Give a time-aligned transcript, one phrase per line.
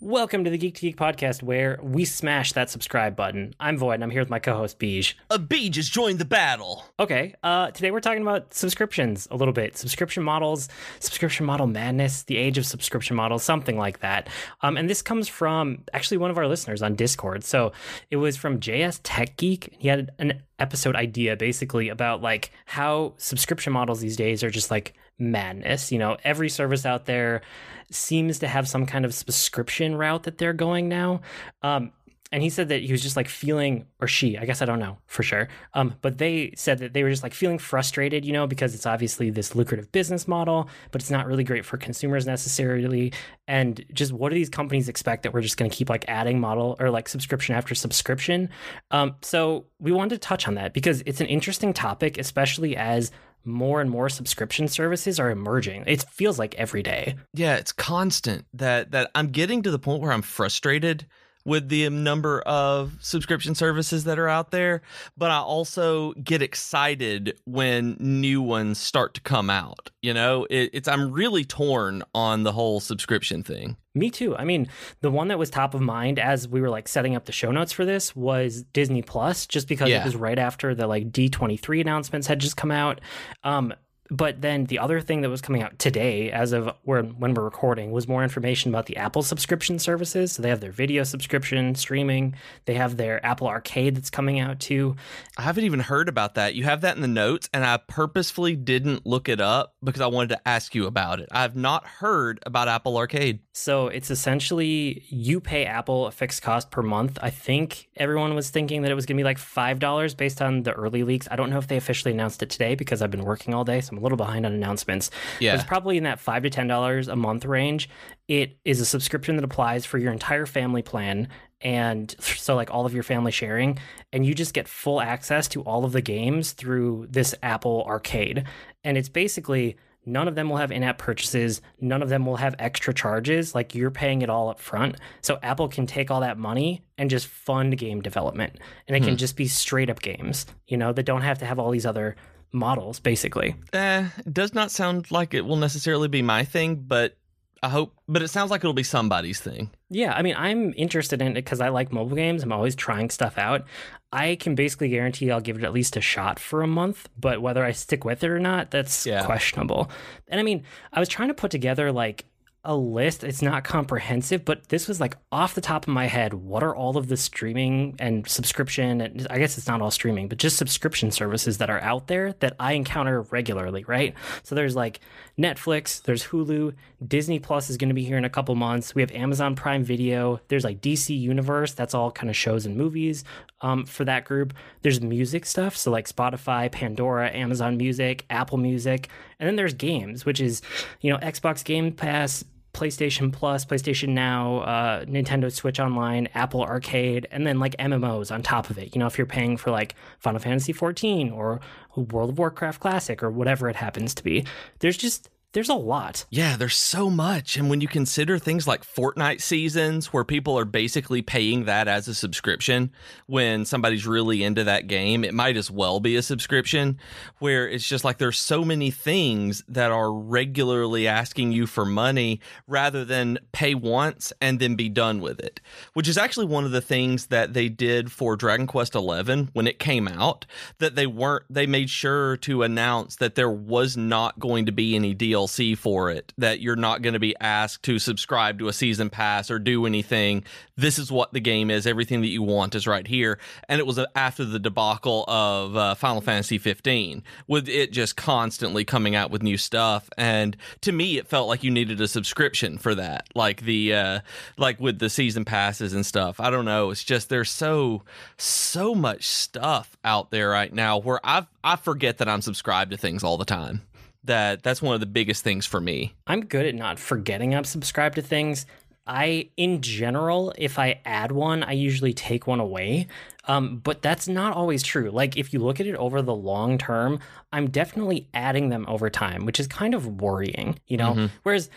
[0.00, 3.54] Welcome to the Geek to Geek podcast, where we smash that subscribe button.
[3.60, 5.14] I'm Void, and I'm here with my co-host Beej.
[5.30, 6.84] A bee has joined the battle.
[6.98, 10.68] Okay, uh, today we're talking about subscriptions a little bit, subscription models,
[10.98, 14.28] subscription model madness, the age of subscription models, something like that.
[14.62, 17.44] Um, and this comes from actually one of our listeners on Discord.
[17.44, 17.72] So
[18.10, 19.76] it was from JS Tech Geek.
[19.78, 24.70] He had an episode idea basically about like how subscription models these days are just
[24.70, 25.92] like madness.
[25.92, 27.42] You know, every service out there
[27.90, 31.20] seems to have some kind of subscription route that they're going now.
[31.62, 31.92] Um,
[32.32, 34.78] and he said that he was just like feeling, or she, I guess I don't
[34.78, 35.48] know for sure.
[35.74, 38.86] Um, but they said that they were just like feeling frustrated, you know, because it's
[38.86, 43.12] obviously this lucrative business model, but it's not really great for consumers necessarily.
[43.48, 46.38] And just what do these companies expect that we're just going to keep like adding
[46.38, 48.48] model or like subscription after subscription?
[48.92, 53.10] Um, so we wanted to touch on that because it's an interesting topic, especially as
[53.44, 55.84] more and more subscription services are emerging.
[55.86, 57.16] It feels like every day.
[57.32, 61.06] Yeah, it's constant that that I'm getting to the point where I'm frustrated
[61.44, 64.82] with the number of subscription services that are out there,
[65.16, 69.90] but I also get excited when new ones start to come out.
[70.02, 73.76] You know, it, it's I'm really torn on the whole subscription thing.
[73.94, 74.36] Me too.
[74.36, 74.68] I mean,
[75.00, 77.50] the one that was top of mind as we were like setting up the show
[77.50, 80.02] notes for this was Disney Plus, just because yeah.
[80.02, 83.00] it was right after the like D23 announcements had just come out.
[83.42, 83.74] Um,
[84.10, 87.44] but then the other thing that was coming out today, as of when, when we're
[87.44, 90.32] recording, was more information about the Apple subscription services.
[90.32, 92.34] So they have their video subscription, streaming.
[92.64, 94.96] They have their Apple Arcade that's coming out too.
[95.36, 96.54] I haven't even heard about that.
[96.54, 100.08] You have that in the notes, and I purposefully didn't look it up because I
[100.08, 101.28] wanted to ask you about it.
[101.30, 103.40] I've not heard about Apple Arcade.
[103.52, 107.18] So it's essentially you pay Apple a fixed cost per month.
[107.22, 110.62] I think everyone was thinking that it was going to be like $5 based on
[110.64, 111.28] the early leaks.
[111.30, 113.80] I don't know if they officially announced it today because I've been working all day.
[113.80, 115.10] So I'm a little behind on announcements.
[115.38, 115.54] Yeah.
[115.54, 117.88] It's probably in that five to ten dollars a month range.
[118.28, 121.28] It is a subscription that applies for your entire family plan.
[121.62, 123.78] And so, like all of your family sharing,
[124.12, 128.44] and you just get full access to all of the games through this Apple Arcade.
[128.82, 132.54] And it's basically none of them will have in-app purchases none of them will have
[132.58, 136.38] extra charges like you're paying it all up front so apple can take all that
[136.38, 138.58] money and just fund game development
[138.88, 139.08] and it hmm.
[139.08, 141.86] can just be straight up games you know that don't have to have all these
[141.86, 142.16] other
[142.52, 143.54] models, basically.
[143.72, 147.16] Eh, does not sound like it will necessarily be my thing, but
[147.62, 149.70] I hope, but it sounds like it'll be somebody's thing.
[149.90, 152.42] Yeah, I mean, I'm interested in it because I like mobile games.
[152.42, 153.66] I'm always trying stuff out.
[154.12, 157.42] I can basically guarantee I'll give it at least a shot for a month, but
[157.42, 159.24] whether I stick with it or not, that's yeah.
[159.24, 159.90] questionable.
[160.28, 162.24] And I mean, I was trying to put together like
[162.62, 163.24] a list.
[163.24, 166.34] It's not comprehensive, but this was like off the top of my head.
[166.34, 169.00] What are all of the streaming and subscription?
[169.00, 172.34] And I guess it's not all streaming, but just subscription services that are out there
[172.40, 174.14] that I encounter regularly, right?
[174.42, 175.00] So there's like
[175.38, 176.74] Netflix, there's Hulu,
[177.06, 178.94] Disney Plus is going to be here in a couple months.
[178.94, 180.40] We have Amazon Prime Video.
[180.48, 181.72] There's like DC Universe.
[181.72, 183.24] That's all kind of shows and movies
[183.62, 184.54] um, for that group.
[184.82, 185.76] There's music stuff.
[185.76, 189.08] So like Spotify, Pandora, Amazon Music, Apple Music.
[189.38, 190.62] And then there's games, which is,
[191.00, 197.26] you know, Xbox Game Pass, PlayStation Plus, PlayStation Now, uh, Nintendo Switch Online, Apple Arcade,
[197.30, 198.94] and then like MMOs on top of it.
[198.94, 201.60] You know, if you're paying for like Final Fantasy 14 or
[201.96, 204.44] World of Warcraft Classic or whatever it happens to be,
[204.78, 206.26] there's just there's a lot.
[206.30, 207.56] Yeah, there's so much.
[207.56, 212.06] And when you consider things like Fortnite seasons, where people are basically paying that as
[212.06, 212.92] a subscription,
[213.26, 216.98] when somebody's really into that game, it might as well be a subscription.
[217.40, 222.40] Where it's just like there's so many things that are regularly asking you for money
[222.68, 225.60] rather than pay once and then be done with it.
[225.94, 229.66] Which is actually one of the things that they did for Dragon Quest XI when
[229.66, 230.46] it came out,
[230.78, 234.94] that they weren't, they made sure to announce that there was not going to be
[234.94, 238.68] any deal DLC for it, that you're not going to be asked to subscribe to
[238.68, 240.44] a season pass or do anything.
[240.76, 241.86] This is what the game is.
[241.86, 243.38] Everything that you want is right here.
[243.68, 248.84] And it was after the debacle of uh, Final Fantasy 15, with it just constantly
[248.84, 250.08] coming out with new stuff.
[250.16, 254.20] And to me, it felt like you needed a subscription for that, like the uh,
[254.56, 256.40] like with the season passes and stuff.
[256.40, 256.90] I don't know.
[256.90, 258.02] It's just there's so
[258.36, 262.96] so much stuff out there right now where I I forget that I'm subscribed to
[262.96, 263.82] things all the time
[264.24, 266.14] that that's one of the biggest things for me.
[266.26, 268.66] I'm good at not forgetting I'm subscribed to things.
[269.06, 273.08] I, in general, if I add one, I usually take one away.
[273.46, 275.10] Um, but that's not always true.
[275.10, 277.18] Like, if you look at it over the long term,
[277.52, 281.14] I'm definitely adding them over time, which is kind of worrying, you know?
[281.14, 281.26] Mm-hmm.
[281.42, 281.70] Whereas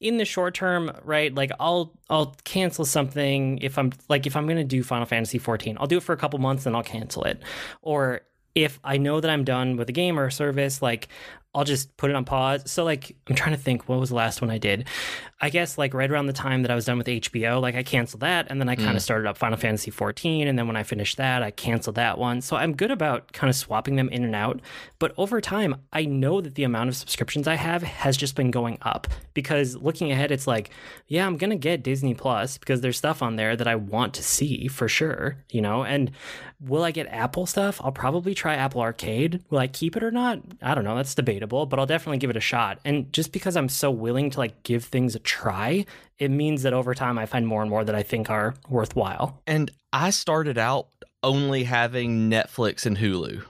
[0.00, 4.46] in the short term, right, like I'll I'll cancel something if I'm like if I'm
[4.46, 7.24] gonna do Final Fantasy 14, I'll do it for a couple months and I'll cancel
[7.24, 7.42] it.
[7.82, 8.22] Or
[8.54, 11.08] if I know that I'm done with a game or a service, like
[11.58, 12.70] I'll just put it on pause.
[12.70, 14.86] So like I'm trying to think what was the last one I did.
[15.40, 17.82] I guess like right around the time that I was done with HBO, like I
[17.82, 19.00] canceled that and then I kind of mm.
[19.00, 22.42] started up Final Fantasy 14 and then when I finished that, I canceled that one.
[22.42, 24.60] So I'm good about kind of swapping them in and out,
[25.00, 28.52] but over time, I know that the amount of subscriptions I have has just been
[28.52, 30.70] going up because looking ahead it's like,
[31.08, 34.14] yeah, I'm going to get Disney Plus because there's stuff on there that I want
[34.14, 35.84] to see for sure, you know?
[35.84, 36.12] And
[36.60, 37.80] will I get Apple stuff?
[37.82, 39.42] I'll probably try Apple Arcade.
[39.50, 40.40] Will I keep it or not?
[40.62, 42.80] I don't know, that's debatable, but I'll definitely give it a shot.
[42.84, 45.84] And just because I'm so willing to like give things a try,
[46.18, 49.40] it means that over time I find more and more that I think are worthwhile.
[49.46, 50.88] And I started out
[51.22, 53.44] only having Netflix and Hulu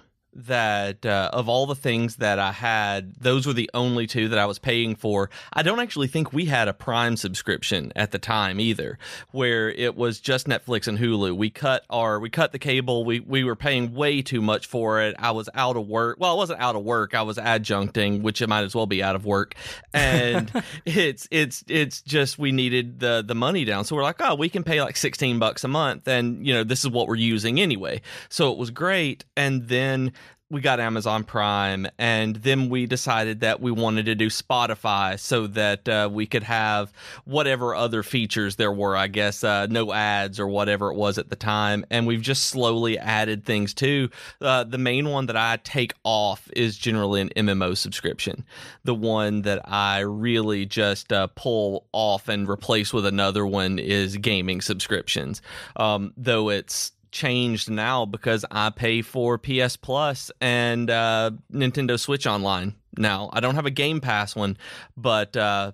[0.46, 4.38] that uh, of all the things that I had, those were the only two that
[4.38, 5.30] I was paying for.
[5.52, 8.98] I don't actually think we had a Prime subscription at the time either,
[9.32, 11.36] where it was just Netflix and Hulu.
[11.36, 13.04] We cut our we cut the cable.
[13.04, 15.16] We we were paying way too much for it.
[15.18, 16.18] I was out of work.
[16.20, 17.14] Well, I wasn't out of work.
[17.14, 19.54] I was adjuncting, which it might as well be out of work.
[19.92, 20.50] And
[20.84, 23.84] it's it's it's just we needed the the money down.
[23.84, 26.64] So we're like, oh, we can pay like sixteen bucks a month, and you know
[26.64, 28.00] this is what we're using anyway.
[28.28, 29.24] So it was great.
[29.36, 30.12] And then
[30.50, 35.46] we got Amazon Prime, and then we decided that we wanted to do Spotify so
[35.48, 36.90] that uh, we could have
[37.26, 38.96] whatever other features there were.
[38.96, 42.46] I guess uh, no ads or whatever it was at the time, and we've just
[42.46, 44.08] slowly added things too.
[44.40, 48.44] Uh, the main one that I take off is generally an MMO subscription.
[48.84, 54.16] The one that I really just uh, pull off and replace with another one is
[54.16, 55.42] gaming subscriptions.
[55.76, 62.26] Um, though it's changed now because I pay for PS Plus and uh, Nintendo Switch
[62.26, 63.30] Online now.
[63.32, 64.56] I don't have a Game Pass one,
[64.96, 65.72] but uh,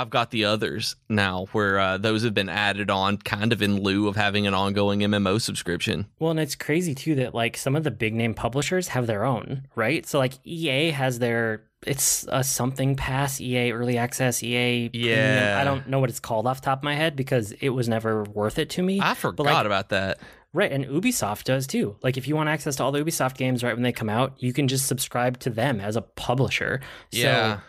[0.00, 3.82] I've got the others now where uh, those have been added on kind of in
[3.82, 6.06] lieu of having an ongoing MMO subscription.
[6.18, 9.24] Well, and it's crazy too that like some of the big name publishers have their
[9.24, 10.06] own, right?
[10.06, 15.60] So like EA has their it's a something pass EA early access EA yeah premium.
[15.60, 18.24] I don't know what it's called off top of my head because it was never
[18.24, 19.00] worth it to me.
[19.02, 20.18] I forgot like, about that.
[20.52, 21.96] Right, and Ubisoft does too.
[22.02, 24.34] Like if you want access to all the Ubisoft games right when they come out,
[24.38, 26.80] you can just subscribe to them as a publisher.
[27.12, 27.56] Yeah.
[27.56, 27.62] So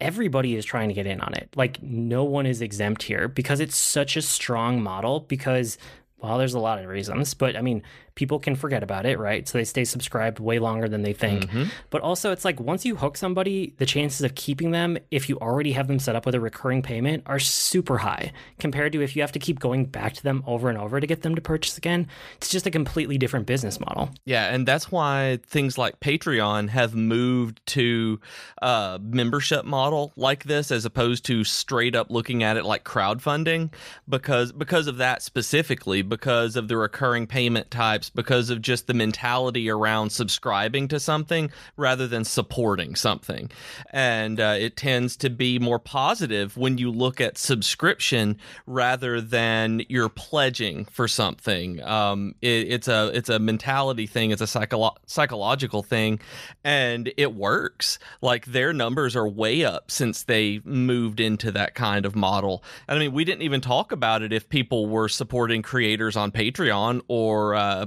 [0.00, 1.48] everybody is trying to get in on it.
[1.56, 5.78] Like no one is exempt here because it's such a strong model because
[6.18, 7.82] well, there's a lot of reasons, but I mean,
[8.16, 9.46] people can forget about it, right?
[9.46, 11.46] So they stay subscribed way longer than they think.
[11.46, 11.64] Mm-hmm.
[11.90, 15.38] But also, it's like once you hook somebody, the chances of keeping them, if you
[15.38, 19.14] already have them set up with a recurring payment, are super high compared to if
[19.14, 21.40] you have to keep going back to them over and over to get them to
[21.40, 22.08] purchase again.
[22.38, 24.10] It's just a completely different business model.
[24.24, 28.18] Yeah, and that's why things like Patreon have moved to
[28.62, 33.70] a membership model like this as opposed to straight up looking at it like crowdfunding
[34.08, 38.94] because because of that specifically because of the recurring payment types because of just the
[38.94, 43.50] mentality around subscribing to something rather than supporting something.
[43.90, 49.82] And uh, it tends to be more positive when you look at subscription rather than
[49.88, 51.82] you're pledging for something.
[51.82, 54.30] Um, it, it's a it's a mentality thing.
[54.30, 56.20] It's a psycholo- psychological thing,
[56.64, 57.98] and it works.
[58.20, 62.62] Like their numbers are way up since they moved into that kind of model.
[62.88, 66.30] And I mean, we didn't even talk about it if people were supporting creators on
[66.32, 67.86] Patreon or uh,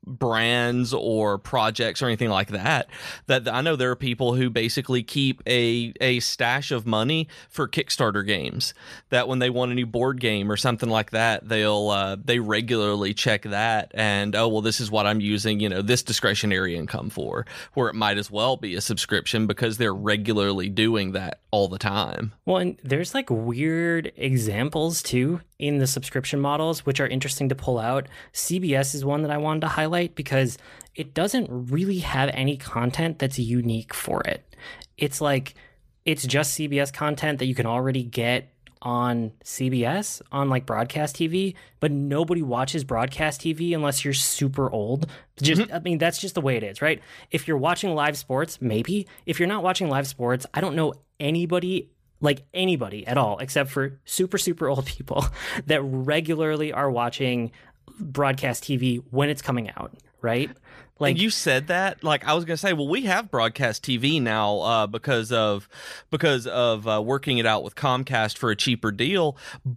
[0.05, 2.87] brands or projects or anything like that
[3.27, 7.67] that I know there are people who basically keep a a stash of money for
[7.67, 8.73] Kickstarter games
[9.09, 12.39] that when they want a new board game or something like that they'll uh, they
[12.39, 16.75] regularly check that and oh well this is what I'm using you know this discretionary
[16.75, 21.41] income for where it might as well be a subscription because they're regularly doing that
[21.51, 22.33] all the time.
[22.45, 27.55] Well and there's like weird examples too in the subscription models which are interesting to
[27.55, 28.07] pull out.
[28.33, 30.57] CBS is one that I wanted to highlight highlight because
[30.95, 34.55] it doesn't really have any content that's unique for it.
[34.97, 35.55] It's like
[36.05, 38.47] it's just CBS content that you can already get
[38.81, 45.05] on CBS on like broadcast TV, but nobody watches broadcast TV unless you're super old.
[45.41, 45.73] Just mm-hmm.
[45.73, 47.01] I mean that's just the way it is, right?
[47.29, 49.07] If you're watching live sports, maybe.
[49.25, 51.91] If you're not watching live sports, I don't know anybody
[52.23, 55.25] like anybody at all except for super super old people
[55.65, 57.51] that regularly are watching
[58.01, 60.49] broadcast TV when it's coming out, right?
[61.01, 64.21] Like and you said that, like I was gonna say, well, we have broadcast TV
[64.21, 65.67] now uh, because of
[66.11, 69.35] because of uh, working it out with Comcast for a cheaper deal.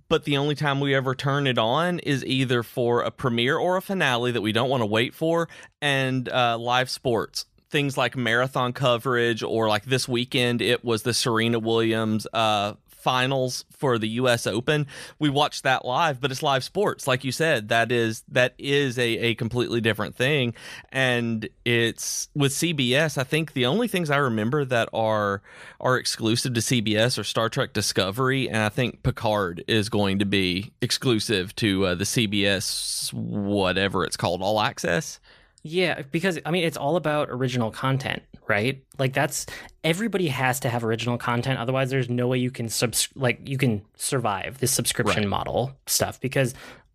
[0.08, 3.78] But the only time we ever turn it on is either for a premiere or
[3.78, 5.48] a finale that we don't want to wait for,
[5.80, 11.12] and uh, live sports things like marathon coverage or like this weekend it was the
[11.12, 14.86] Serena Williams uh, finals for the US Open,
[15.18, 17.06] we watched that live, but it's live sports.
[17.06, 20.54] Like you said, that is that is a, a completely different thing.
[20.90, 25.42] And it's with CBS, I think the only things I remember that are
[25.80, 30.24] are exclusive to CBS are Star Trek Discovery, and I think Picard is going to
[30.24, 35.20] be exclusive to uh, the CBS whatever it's called, All Access.
[35.62, 38.82] Yeah, because I mean, it's all about original content, right?
[38.98, 39.46] Like that's
[39.82, 41.58] everybody has to have original content.
[41.58, 45.28] Otherwise, there's no way you can subs like you can survive this subscription right.
[45.28, 46.54] model stuff because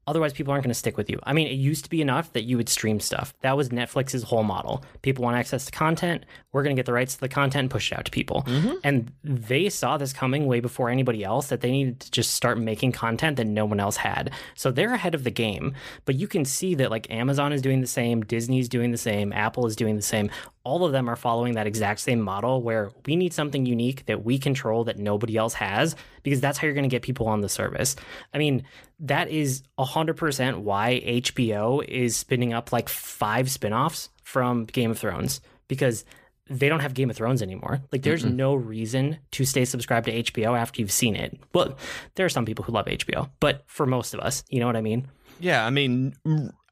[0.09, 1.19] Otherwise, people aren't going to stick with you.
[1.21, 3.31] I mean, it used to be enough that you would stream stuff.
[3.41, 4.83] That was Netflix's whole model.
[5.03, 6.25] People want access to content.
[6.51, 8.41] We're going to get the rights to the content and push it out to people.
[8.47, 8.73] Mm-hmm.
[8.83, 12.57] And they saw this coming way before anybody else that they needed to just start
[12.57, 14.31] making content that no one else had.
[14.55, 15.75] So they're ahead of the game.
[16.05, 19.31] But you can see that like Amazon is doing the same, Disney's doing the same,
[19.31, 20.31] Apple is doing the same
[20.63, 24.23] all of them are following that exact same model where we need something unique that
[24.23, 27.41] we control that nobody else has because that's how you're going to get people on
[27.41, 27.95] the service.
[28.33, 28.63] I mean,
[28.99, 35.41] that is 100% why HBO is spinning up like five spinoffs from Game of Thrones
[35.67, 36.03] because
[36.49, 37.79] they don't have Game of Thrones anymore.
[37.91, 38.35] Like, there's Mm-mm.
[38.35, 41.39] no reason to stay subscribed to HBO after you've seen it.
[41.53, 41.77] Well,
[42.15, 44.75] there are some people who love HBO, but for most of us, you know what
[44.75, 45.07] I mean?
[45.39, 46.15] Yeah, I mean,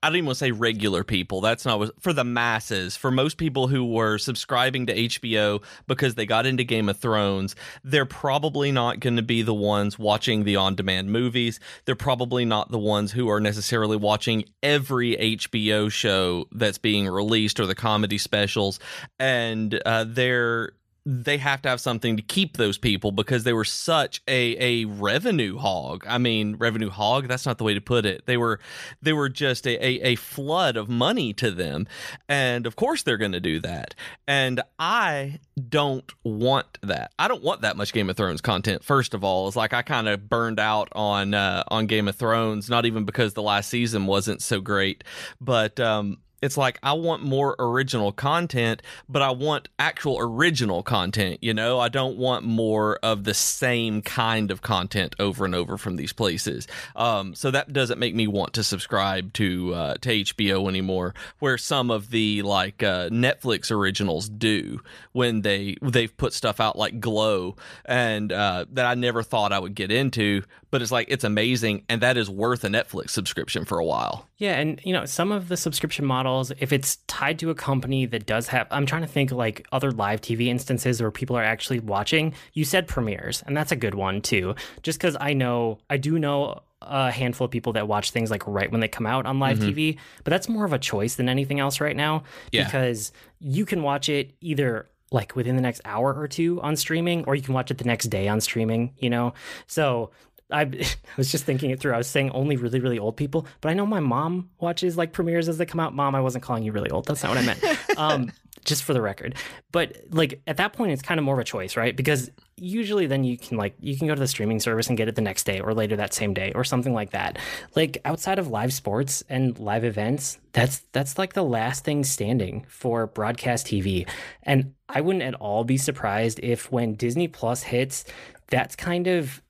[0.03, 1.41] I don't even want to say regular people.
[1.41, 2.95] That's not what, for the masses.
[2.95, 7.55] For most people who were subscribing to HBO because they got into Game of Thrones,
[7.83, 11.59] they're probably not going to be the ones watching the on demand movies.
[11.85, 17.59] They're probably not the ones who are necessarily watching every HBO show that's being released
[17.59, 18.79] or the comedy specials.
[19.19, 20.73] And uh, they're
[21.09, 24.85] they have to have something to keep those people because they were such a a
[24.85, 26.05] revenue hog.
[26.05, 28.25] I mean, revenue hog, that's not the way to put it.
[28.25, 28.59] They were
[29.01, 31.87] they were just a a, a flood of money to them.
[32.27, 33.95] And of course they're going to do that.
[34.27, 37.13] And I don't want that.
[37.17, 38.83] I don't want that much Game of Thrones content.
[38.83, 42.17] First of all, it's like I kind of burned out on uh, on Game of
[42.17, 45.05] Thrones, not even because the last season wasn't so great,
[45.39, 51.39] but um it's like I want more original content, but I want actual original content.
[51.41, 55.77] You know, I don't want more of the same kind of content over and over
[55.77, 56.67] from these places.
[56.95, 61.15] Um, so that doesn't make me want to subscribe to uh, to HBO anymore.
[61.39, 64.81] Where some of the like uh, Netflix originals do
[65.13, 69.59] when they they've put stuff out like Glow and uh, that I never thought I
[69.59, 73.65] would get into, but it's like it's amazing and that is worth a Netflix subscription
[73.65, 74.27] for a while.
[74.37, 78.05] Yeah, and you know, some of the subscription models if it's tied to a company
[78.07, 81.43] that does have I'm trying to think like other live TV instances where people are
[81.43, 82.33] actually watching.
[82.53, 84.55] You said premieres, and that's a good one too.
[84.83, 88.45] Just cuz I know I do know a handful of people that watch things like
[88.45, 89.69] right when they come out on live mm-hmm.
[89.69, 92.65] TV, but that's more of a choice than anything else right now yeah.
[92.65, 97.23] because you can watch it either like within the next hour or two on streaming
[97.25, 99.33] or you can watch it the next day on streaming, you know.
[99.65, 100.11] So
[100.51, 100.71] I
[101.17, 101.93] was just thinking it through.
[101.93, 105.11] I was saying only really, really old people, but I know my mom watches like
[105.11, 105.93] premieres as they come out.
[105.93, 107.05] Mom, I wasn't calling you really old.
[107.05, 107.63] That's not what I meant.
[107.97, 108.31] um,
[108.63, 109.35] just for the record.
[109.71, 111.95] But like at that point, it's kind of more of a choice, right?
[111.95, 115.07] Because usually then you can like you can go to the streaming service and get
[115.07, 117.37] it the next day or later that same day or something like that.
[117.75, 122.65] Like outside of live sports and live events, that's that's like the last thing standing
[122.69, 124.07] for broadcast TV.
[124.43, 128.05] And I wouldn't at all be surprised if when Disney Plus hits,
[128.47, 129.41] that's kind of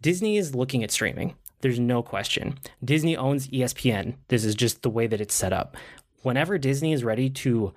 [0.00, 1.34] Disney is looking at streaming.
[1.60, 2.58] There's no question.
[2.84, 4.14] Disney owns ESPN.
[4.28, 5.76] This is just the way that it's set up.
[6.22, 7.72] Whenever Disney is ready to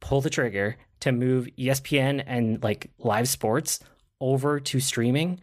[0.00, 3.80] pull the trigger to move ESPN and like live sports
[4.20, 5.40] over to streaming,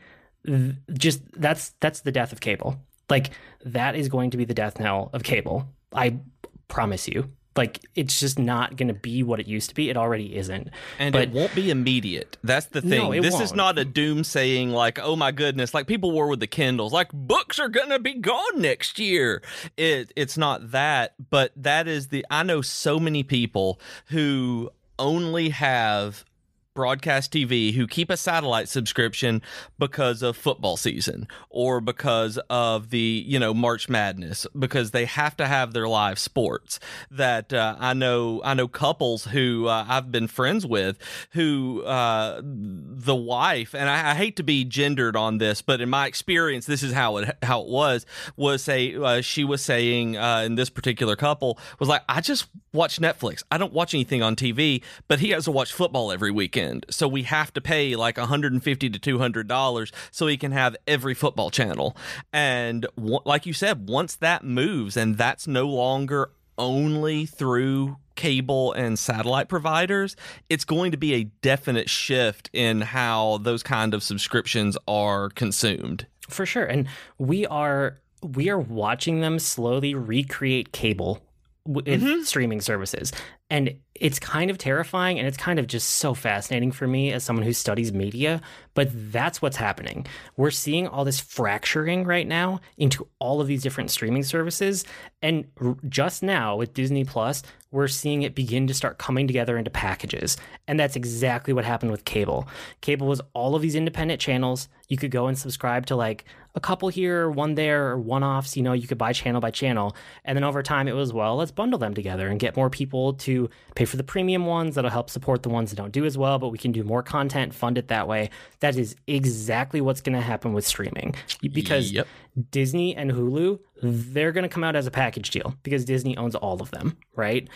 [0.94, 2.78] just that's that's the death of cable.
[3.10, 3.32] Like
[3.64, 5.68] that is going to be the death knell of cable.
[5.94, 6.20] I
[6.68, 9.90] promise you like it's just not going to be what it used to be.
[9.90, 10.70] It already isn't,
[11.00, 12.38] and but, it won't be immediate.
[12.44, 13.12] That's the thing.
[13.12, 13.44] No, this won't.
[13.44, 16.92] is not a doom saying like, "Oh my goodness!" Like people were with the Kindles,
[16.92, 19.42] like books are going to be gone next year.
[19.78, 22.26] It it's not that, but that is the.
[22.30, 24.70] I know so many people who
[25.00, 26.26] only have
[26.76, 29.42] broadcast TV who keep a satellite subscription
[29.80, 35.38] because of football season or because of the, you know, March Madness because they have
[35.38, 36.80] to have their live sports.
[37.10, 40.98] That uh, I know I know couples who uh, I've been friends with
[41.32, 45.90] who uh, the wife and I, I, hate to be gendered on this, but in
[45.90, 48.06] my experience this is how it how it was
[48.36, 52.48] was say uh, she was saying uh, in this particular couple was like I just
[52.74, 53.44] watch Netflix.
[53.50, 56.86] I don't watch anything on TV, but he has to watch football every weekend weekend.
[56.90, 61.14] So we have to pay like 150 to 200 dollars so he can have every
[61.14, 61.96] football channel.
[62.34, 68.72] And w- like you said, once that moves and that's no longer only through cable
[68.74, 70.16] and satellite providers,
[70.50, 76.08] it's going to be a definite shift in how those kind of subscriptions are consumed.
[76.30, 76.66] For sure.
[76.66, 81.22] And we are we are watching them slowly recreate cable
[81.68, 82.22] with mm-hmm.
[82.24, 83.12] streaming services.
[83.50, 87.24] And it's kind of terrifying and it's kind of just so fascinating for me as
[87.24, 88.42] someone who studies media.
[88.74, 90.06] But that's what's happening.
[90.36, 94.84] We're seeing all this fracturing right now into all of these different streaming services.
[95.22, 95.46] And
[95.88, 100.38] just now with Disney Plus, we're seeing it begin to start coming together into packages.
[100.68, 102.48] And that's exactly what happened with cable.
[102.82, 104.68] Cable was all of these independent channels.
[104.90, 108.56] You could go and subscribe to like a couple here, one there, or one offs.
[108.56, 109.96] You know, you could buy channel by channel.
[110.24, 113.14] And then over time, it was, well, let's bundle them together and get more people
[113.14, 113.35] to
[113.76, 116.40] pay for the premium ones that'll help support the ones that don't do as well,
[116.40, 118.30] but we can do more content, fund it that way.
[118.60, 121.16] That is exactly what's going to happen with streaming
[121.54, 122.08] because yep.
[122.52, 126.36] Disney and Hulu, they're going to come out as a package deal because Disney owns
[126.36, 127.48] all of them, right?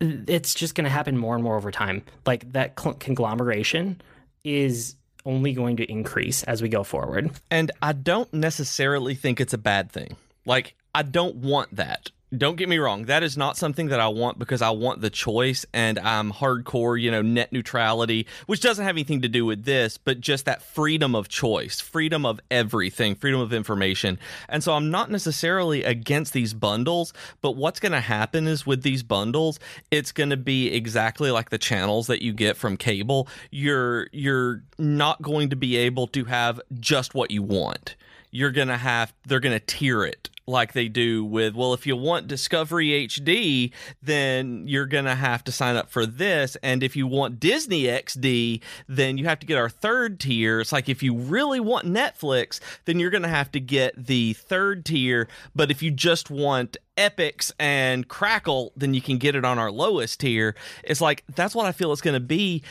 [0.00, 2.02] It's just going to happen more and more over time.
[2.26, 4.00] Like that conglomeration
[4.44, 7.30] is only going to increase as we go forward.
[7.50, 10.16] And I don't necessarily think it's a bad thing.
[10.44, 14.08] Like, I don't want that don't get me wrong that is not something that i
[14.08, 18.84] want because i want the choice and i'm hardcore you know net neutrality which doesn't
[18.84, 23.14] have anything to do with this but just that freedom of choice freedom of everything
[23.14, 24.18] freedom of information.
[24.48, 28.82] And so i'm not necessarily against these bundles but what's going to happen is with
[28.82, 29.58] these bundles
[29.90, 33.28] it's going to be exactly like the channels that you get from cable.
[33.50, 37.96] You're you're not going to be able to have just what you want.
[38.30, 41.86] You're going to have they're going to tier it like they do with well if
[41.86, 43.70] you want discovery hd
[44.02, 47.84] then you're going to have to sign up for this and if you want disney
[47.84, 51.86] xd then you have to get our third tier it's like if you really want
[51.86, 56.30] netflix then you're going to have to get the third tier but if you just
[56.30, 60.54] want Epix and Crackle, then you can get it on our lowest tier.
[60.84, 62.62] It's like that's what I feel it's going to be.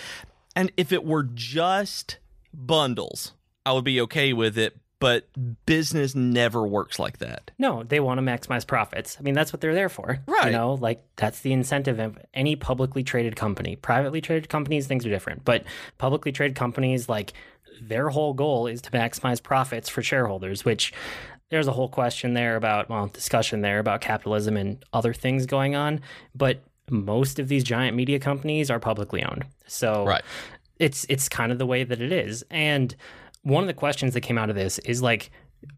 [0.55, 2.17] And if it were just
[2.53, 3.33] bundles,
[3.65, 5.25] I would be okay with it but
[5.65, 7.49] business never works like that.
[7.57, 9.17] No, they want to maximize profits.
[9.19, 10.19] I mean, that's what they're there for.
[10.27, 10.45] Right.
[10.45, 13.75] You know, like that's the incentive of any publicly traded company.
[13.75, 15.43] Privately traded companies, things are different.
[15.43, 15.63] But
[15.97, 17.33] publicly traded companies, like
[17.81, 20.93] their whole goal is to maximize profits for shareholders, which
[21.49, 25.73] there's a whole question there about, well, discussion there about capitalism and other things going
[25.73, 25.99] on.
[26.35, 29.45] But most of these giant media companies are publicly owned.
[29.65, 30.21] So right.
[30.77, 32.45] it's it's kind of the way that it is.
[32.51, 32.95] And
[33.43, 35.31] one of the questions that came out of this is like,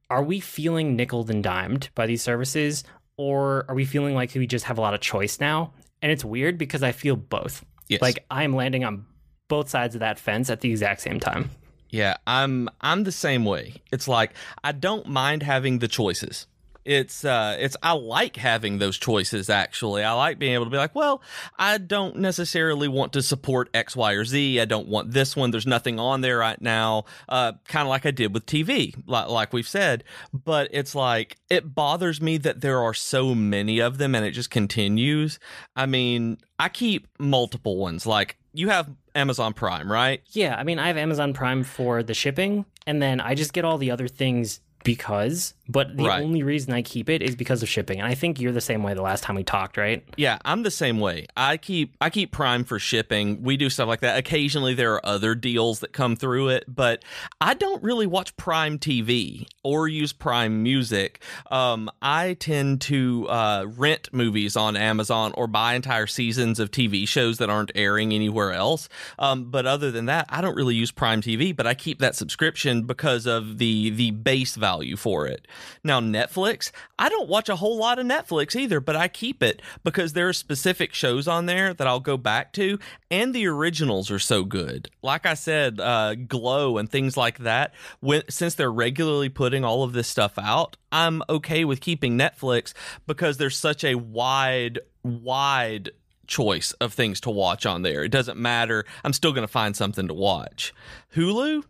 [0.10, 2.84] are we feeling nickel and dimed by these services,
[3.18, 5.74] or are we feeling like we just have a lot of choice now?
[6.02, 7.64] And it's weird because I feel both.
[7.88, 8.02] Yes.
[8.02, 9.06] Like I'm landing on
[9.48, 11.50] both sides of that fence at the exact same time.
[11.90, 13.76] Yeah, I'm I'm the same way.
[13.92, 16.48] It's like I don't mind having the choices
[16.86, 20.04] it's uh it's I like having those choices actually.
[20.04, 21.22] I like being able to be like, well,
[21.58, 24.60] I don't necessarily want to support X, Y, or Z.
[24.60, 25.52] I don't want this one.
[25.52, 27.06] There's nothing on there right now.
[27.30, 30.04] Uh kind of like I did with TV, like, like we've said.
[30.34, 34.32] But it's like it bothers me that there are so many of them and it
[34.32, 35.40] just continues.
[35.76, 38.06] I mean, I keep multiple ones.
[38.06, 40.22] Like you have Amazon Prime, right?
[40.32, 43.66] Yeah, I mean, I have Amazon Prime for the shipping, and then I just get
[43.66, 46.22] all the other things because, but the right.
[46.22, 48.00] only reason I keep it is because of shipping.
[48.00, 50.04] And I think you're the same way the last time we talked, right?
[50.18, 51.28] Yeah, I'm the same way.
[51.38, 53.44] I keep I keep Prime for shipping.
[53.44, 54.18] We do stuff like that.
[54.18, 57.04] Occasionally there are other deals that come through it, but
[57.40, 61.24] I don't really watch Prime TV or use Prime Music.
[61.50, 67.08] Um, I tend to uh, rent movies on Amazon or buy entire seasons of TV
[67.08, 68.90] shows that aren't airing anywhere else.
[69.18, 72.16] Um, but other than that, I don't really use Prime TV, but I keep that
[72.16, 75.48] subscription because of the the base value value for it.
[75.84, 79.62] Now, Netflix, I don't watch a whole lot of Netflix either, but I keep it
[79.84, 82.80] because there are specific shows on there that I'll go back to,
[83.12, 84.90] and the originals are so good.
[85.04, 87.74] Like I said, uh, Glow and things like that.
[88.00, 92.74] When, since they're regularly putting all of this stuff out, I'm okay with keeping Netflix
[93.06, 95.92] because there's such a wide, wide
[96.26, 98.04] choice of things to watch on there.
[98.04, 98.86] It doesn't matter.
[99.04, 100.74] I'm still going to find something to watch.
[101.16, 101.64] Hulu,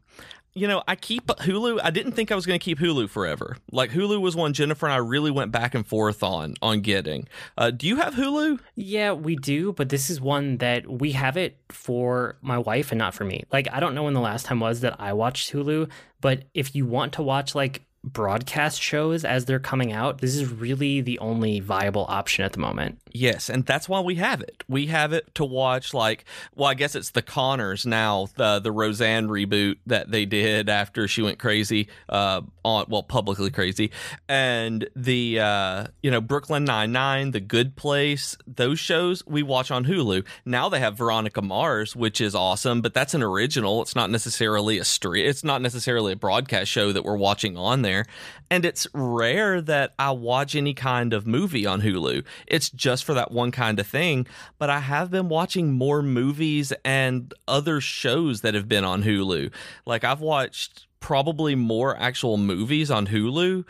[0.55, 1.79] you know, I keep Hulu.
[1.83, 3.57] I didn't think I was going to keep Hulu forever.
[3.71, 7.27] Like Hulu was one Jennifer and I really went back and forth on on getting.
[7.57, 8.59] Uh, do you have Hulu?
[8.75, 12.99] Yeah, we do, but this is one that we have it for my wife and
[12.99, 13.43] not for me.
[13.51, 15.89] Like I don't know when the last time was that I watched Hulu,
[16.21, 20.51] but if you want to watch like broadcast shows as they're coming out, this is
[20.51, 22.99] really the only viable option at the moment.
[23.11, 24.63] Yes, and that's why we have it.
[24.67, 28.71] We have it to watch like well, I guess it's the Conners now, the the
[28.71, 33.91] Roseanne reboot that they did after she went crazy uh on well, publicly crazy.
[34.27, 39.85] And the uh you know, Brooklyn Nine-Nine, The Good Place, those shows we watch on
[39.85, 40.25] Hulu.
[40.45, 43.81] Now they have Veronica Mars, which is awesome, but that's an original.
[43.81, 47.81] It's not necessarily a street it's not necessarily a broadcast show that we're watching on
[47.81, 47.92] there.
[48.49, 52.23] And it's rare that I watch any kind of movie on Hulu.
[52.47, 54.27] It's just for that one kind of thing.
[54.57, 59.51] But I have been watching more movies and other shows that have been on Hulu.
[59.85, 63.65] Like I've watched probably more actual movies on Hulu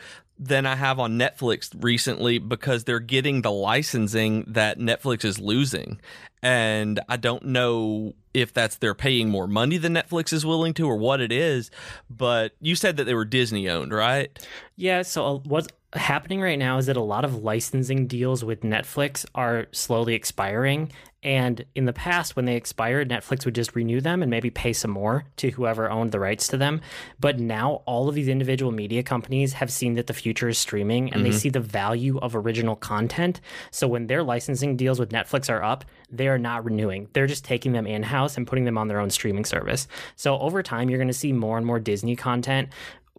[0.48, 6.00] than I have on Netflix recently because they're getting the licensing that Netflix is losing.
[6.42, 10.88] And I don't know if that's they're paying more money than Netflix is willing to
[10.88, 11.72] or what it is.
[12.10, 14.38] But you said that they were Disney owned, right?
[14.76, 15.04] Yeah.
[15.04, 19.26] So uh, what's happening right now is that a lot of licensing deals with Netflix
[19.34, 20.92] are slowly expiring.
[21.24, 24.74] And in the past, when they expired, Netflix would just renew them and maybe pay
[24.74, 26.82] some more to whoever owned the rights to them.
[27.20, 31.06] But now all of these individual media companies have seen that the future is streaming
[31.06, 31.32] and mm-hmm.
[31.32, 33.40] they see the value of original content.
[33.72, 37.08] So when their licensing deals with Netflix are up, they are not renewing.
[37.14, 39.88] They're just taking them in house and putting them on their own streaming service.
[40.16, 42.70] So over time, you're going to see more and more Disney content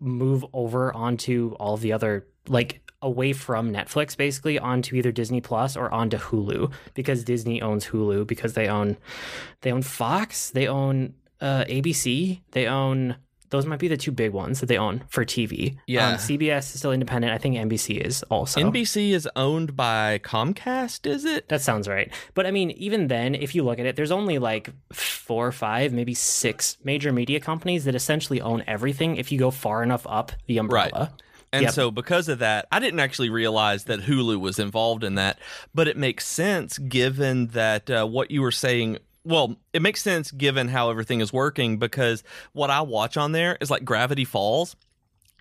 [0.00, 5.76] move over onto all the other like away from Netflix basically onto either Disney Plus
[5.76, 8.96] or onto Hulu because Disney owns Hulu because they own
[9.60, 13.16] they own Fox, they own uh, ABC, they own
[13.50, 15.76] those might be the two big ones that they own for TV.
[15.86, 16.08] Yeah.
[16.08, 17.32] Um, CBS is still independent.
[17.32, 18.60] I think NBC is also.
[18.60, 21.48] NBC is owned by Comcast, is it?
[21.50, 22.12] That sounds right.
[22.34, 25.52] But I mean, even then, if you look at it, there's only like four or
[25.52, 30.04] five, maybe six major media companies that essentially own everything if you go far enough
[30.08, 31.12] up the umbrella.
[31.12, 31.22] Right.
[31.54, 31.72] And yep.
[31.72, 35.38] so, because of that, I didn't actually realize that Hulu was involved in that.
[35.72, 38.98] But it makes sense given that uh, what you were saying.
[39.22, 43.56] Well, it makes sense given how everything is working because what I watch on there
[43.60, 44.74] is like Gravity Falls.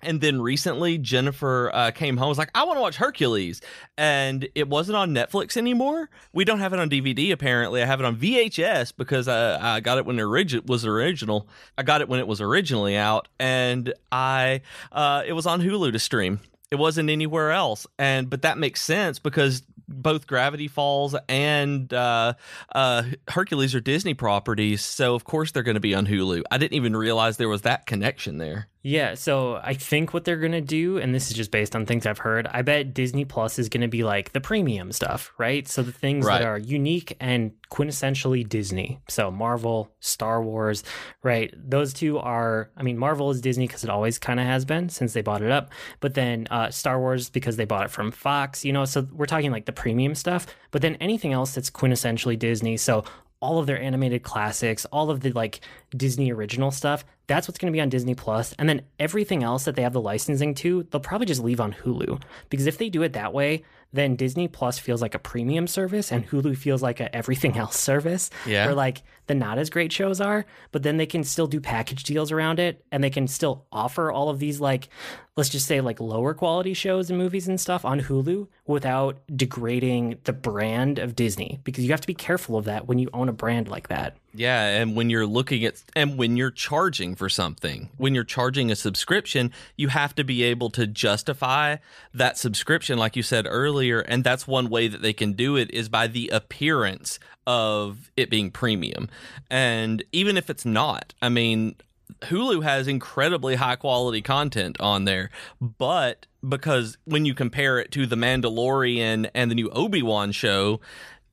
[0.06, 3.62] And then recently, Jennifer uh, came home was like, "I want to watch Hercules,"
[3.98, 6.10] and it wasn't on Netflix anymore.
[6.34, 7.32] We don't have it on DVD.
[7.32, 10.86] Apparently, I have it on VHS because I, I got it when it origi- was
[10.86, 11.48] original.
[11.78, 14.62] I got it when it was originally out, and I
[14.92, 16.40] uh, it was on Hulu to stream.
[16.72, 22.34] It wasn't anywhere else, and but that makes sense because both Gravity Falls and uh,
[22.74, 26.44] uh, Hercules are Disney properties, so of course they're going to be on Hulu.
[26.52, 28.68] I didn't even realize there was that connection there.
[28.86, 31.86] Yeah, so I think what they're going to do, and this is just based on
[31.86, 35.32] things I've heard, I bet Disney Plus is going to be like the premium stuff,
[35.38, 35.66] right?
[35.66, 36.40] So the things right.
[36.40, 39.00] that are unique and quintessentially Disney.
[39.08, 40.84] So Marvel, Star Wars,
[41.24, 41.54] right?
[41.56, 44.90] Those two are, I mean, Marvel is Disney because it always kind of has been
[44.90, 45.72] since they bought it up.
[46.02, 48.84] But then uh, Star Wars because they bought it from Fox, you know?
[48.84, 50.46] So we're talking like the premium stuff.
[50.72, 52.76] But then anything else that's quintessentially Disney.
[52.76, 53.06] So
[53.44, 55.60] all of their animated classics, all of the like
[55.96, 58.56] Disney original stuff, that's what's going to be on Disney Plus.
[58.58, 61.74] And then everything else that they have the licensing to, they'll probably just leave on
[61.74, 62.22] Hulu.
[62.50, 66.12] Because if they do it that way, then Disney Plus feels like a premium service
[66.12, 68.30] and Hulu feels like a everything else service.
[68.46, 68.66] Yeah.
[68.66, 72.04] Where like the not as great shows are, but then they can still do package
[72.04, 74.88] deals around it and they can still offer all of these like
[75.36, 80.20] let's just say like lower quality shows and movies and stuff on Hulu without degrading
[80.26, 83.30] the brand of Disney because you have to be careful of that when you own
[83.30, 84.16] a brand like that.
[84.36, 88.72] Yeah, and when you're looking at and when you're charging for something, when you're charging
[88.72, 91.78] a subscription, you have to be able to justify
[92.14, 95.72] that subscription like you said earlier, and that's one way that they can do it
[95.72, 99.10] is by the appearance of it being premium.
[99.50, 101.76] And even if it's not, I mean,
[102.22, 105.30] Hulu has incredibly high quality content on there,
[105.62, 110.80] but because when you compare it to The Mandalorian and the new Obi-Wan show,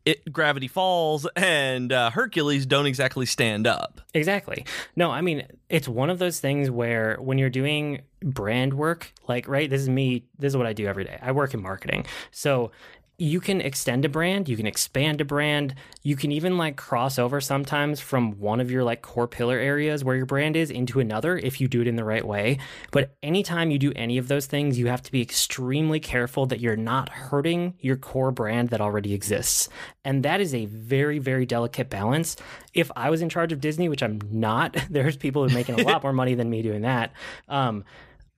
[0.05, 4.01] it Gravity Falls and uh, Hercules don't exactly stand up.
[4.15, 4.65] Exactly.
[4.97, 9.47] No, I mean it's one of those things where when you're doing brand work, like
[9.47, 10.25] right, this is me.
[10.39, 11.19] This is what I do every day.
[11.21, 12.73] I work in marketing, so
[13.21, 17.19] you can extend a brand, you can expand a brand, you can even like cross
[17.19, 21.01] over sometimes from one of your like core pillar areas where your brand is into
[21.01, 22.59] another if you do it in the right way.
[22.93, 26.61] But anytime you do any of those things, you have to be extremely careful that
[26.61, 29.69] you're not hurting your core brand that already exists.
[30.03, 32.37] And that is a very, very delicate balance.
[32.73, 35.79] If I was in charge of Disney, which I'm not, there's people who are making
[35.79, 37.13] a lot more money than me doing that.
[37.51, 37.85] Um,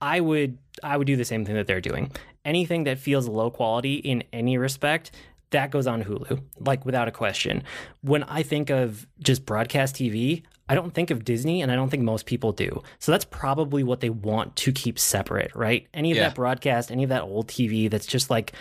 [0.01, 2.11] I would I would do the same thing that they're doing.
[2.45, 5.13] Anything that feels low quality in any respect,
[5.51, 7.63] that goes on Hulu, like without a question.
[8.01, 11.91] When I think of just broadcast TV, I don't think of Disney and I don't
[11.91, 12.83] think most people do.
[12.99, 15.87] So that's probably what they want to keep separate, right?
[15.93, 16.29] Any of yeah.
[16.29, 18.53] that broadcast, any of that old TV that's just like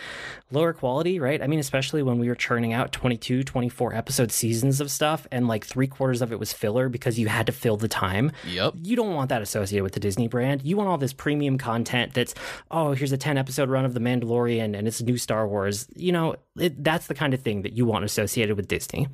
[0.52, 1.42] lower quality, right?
[1.42, 5.48] I mean, especially when we were churning out 22, 24 episode seasons of stuff and
[5.48, 8.32] like three quarters of it was filler because you had to fill the time.
[8.48, 8.74] Yep.
[8.82, 10.64] You don't want that associated with the Disney brand.
[10.64, 12.34] You want all this premium content that's,
[12.72, 15.88] oh, here's a 10 episode run of The Mandalorian and it's new Star Wars.
[15.96, 19.08] You know, it, that's the kind of thing that you want associated with Disney.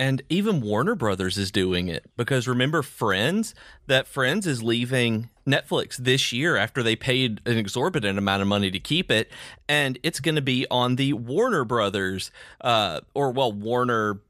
[0.00, 3.54] And even Warner Brothers is doing it because remember Friends?
[3.86, 8.70] That Friends is leaving Netflix this year after they paid an exorbitant amount of money
[8.70, 9.30] to keep it.
[9.68, 12.30] And it's going to be on the Warner Brothers,
[12.62, 14.22] uh, or well, Warner,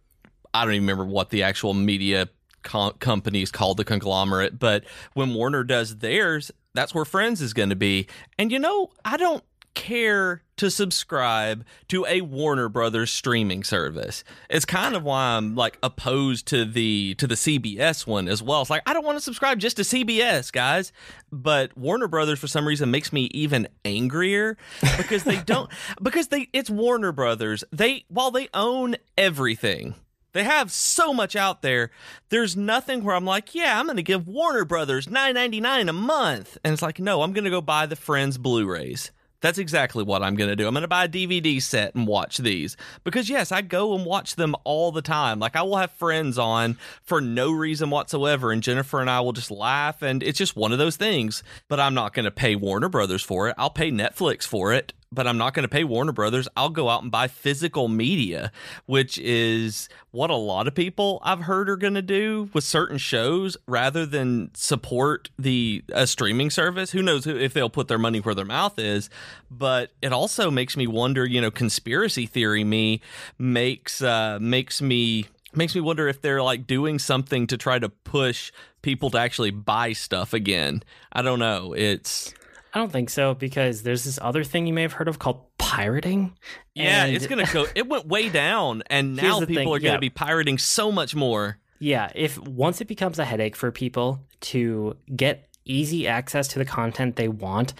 [0.53, 2.29] I don't even remember what the actual media
[2.65, 4.59] com- company is called, the conglomerate.
[4.59, 4.83] But
[5.15, 8.09] when Warner does theirs, that's where Friends is going to be.
[8.41, 14.25] And you know, I don't care to subscribe to a Warner Brothers streaming service.
[14.49, 18.61] It's kind of why I'm like opposed to the to the CBS one as well.
[18.61, 20.93] It's like I don't want to subscribe just to CBS, guys.
[21.33, 24.57] But Warner Brothers for some reason makes me even angrier
[24.97, 25.71] because they don't
[26.03, 27.65] because they it's Warner Brothers.
[27.73, 29.95] They while they own everything
[30.33, 31.91] they have so much out there.
[32.29, 36.57] There's nothing where I'm like, yeah, I'm going to give Warner Brothers 9.99 a month.
[36.63, 39.11] And it's like, no, I'm going to go buy the Friends Blu-rays.
[39.41, 40.67] That's exactly what I'm going to do.
[40.67, 44.05] I'm going to buy a DVD set and watch these because, yes, I go and
[44.05, 45.39] watch them all the time.
[45.39, 49.33] Like, I will have friends on for no reason whatsoever, and Jennifer and I will
[49.33, 51.43] just laugh, and it's just one of those things.
[51.69, 53.55] But I'm not going to pay Warner Brothers for it.
[53.57, 56.49] I'll pay Netflix for it but I'm not going to pay Warner Brothers.
[56.57, 58.53] I'll go out and buy physical media,
[58.87, 62.99] which is what a lot of people I've heard are going to do with certain
[62.99, 66.93] shows rather than support the a streaming service.
[66.93, 69.11] Who knows if they'll put their money where their mouth is,
[69.51, 73.01] but it also makes me wonder, you know, conspiracy theory me
[73.39, 77.89] makes uh makes me makes me wonder if they're like doing something to try to
[77.89, 80.83] push people to actually buy stuff again.
[81.13, 81.73] I don't know.
[81.73, 82.33] It's
[82.73, 85.57] I don't think so because there's this other thing you may have heard of called
[85.59, 86.37] pirating.
[86.75, 87.67] Yeah, it's gonna go.
[87.75, 89.99] It went way down, and now people thing, are gonna yeah.
[89.99, 91.59] be pirating so much more.
[91.79, 96.65] Yeah, if once it becomes a headache for people to get easy access to the
[96.65, 97.75] content they want,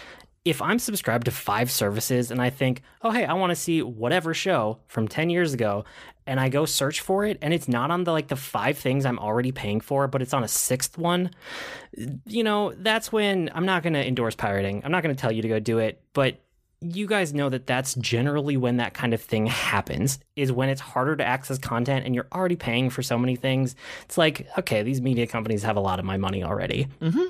[0.45, 3.83] if I'm subscribed to five services and I think, oh, hey, I want to see
[3.83, 5.85] whatever show from 10 years ago,
[6.31, 9.05] and I go search for it, and it's not on the like the five things
[9.05, 11.33] I'm already paying for, but it's on a sixth one,
[12.25, 14.81] you know, that's when I'm not going to endorse pirating.
[14.85, 16.41] I'm not going to tell you to go do it, but
[16.81, 20.81] you guys know that that's generally when that kind of thing happens is when it's
[20.81, 24.83] harder to access content and you're already paying for so many things it's like okay
[24.83, 27.25] these media companies have a lot of my money already mm-hmm.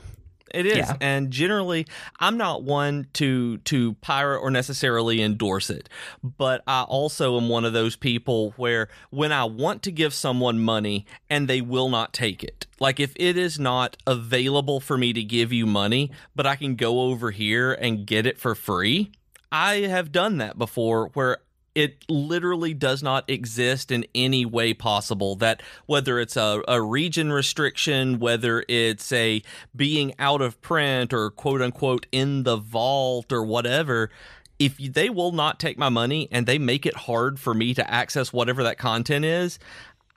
[0.53, 0.97] It is, yeah.
[1.01, 1.87] and generally,
[2.19, 5.89] I'm not one to to pirate or necessarily endorse it,
[6.23, 10.59] but I also am one of those people where when I want to give someone
[10.61, 15.13] money and they will not take it, like if it is not available for me
[15.13, 19.13] to give you money, but I can go over here and get it for free.
[19.53, 21.39] I have done that before where
[21.75, 27.33] it literally does not exist in any way possible that whether it's a, a region
[27.33, 29.43] restriction whether it's a
[29.75, 34.11] being out of print or quote unquote in the vault or whatever
[34.59, 37.91] if they will not take my money and they make it hard for me to
[37.91, 39.59] access whatever that content is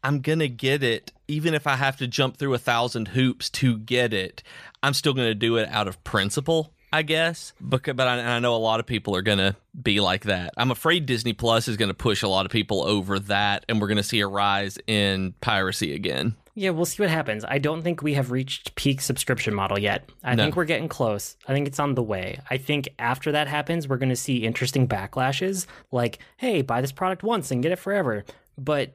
[0.03, 1.11] i'm gonna get it.
[1.27, 4.41] Even if i have to jump through a thousand hoops to get it
[4.81, 7.53] i'm still gonna do it out of principle I guess.
[7.67, 10.53] Because, but I, I know a lot of people are going to be like that.
[10.55, 13.81] I'm afraid Disney Plus is going to push a lot of people over that, and
[13.81, 16.35] we're going to see a rise in piracy again.
[16.53, 17.43] Yeah, we'll see what happens.
[17.47, 20.07] I don't think we have reached peak subscription model yet.
[20.23, 20.43] I no.
[20.43, 21.35] think we're getting close.
[21.47, 22.39] I think it's on the way.
[22.47, 26.91] I think after that happens, we're going to see interesting backlashes like, hey, buy this
[26.91, 28.23] product once and get it forever.
[28.55, 28.93] But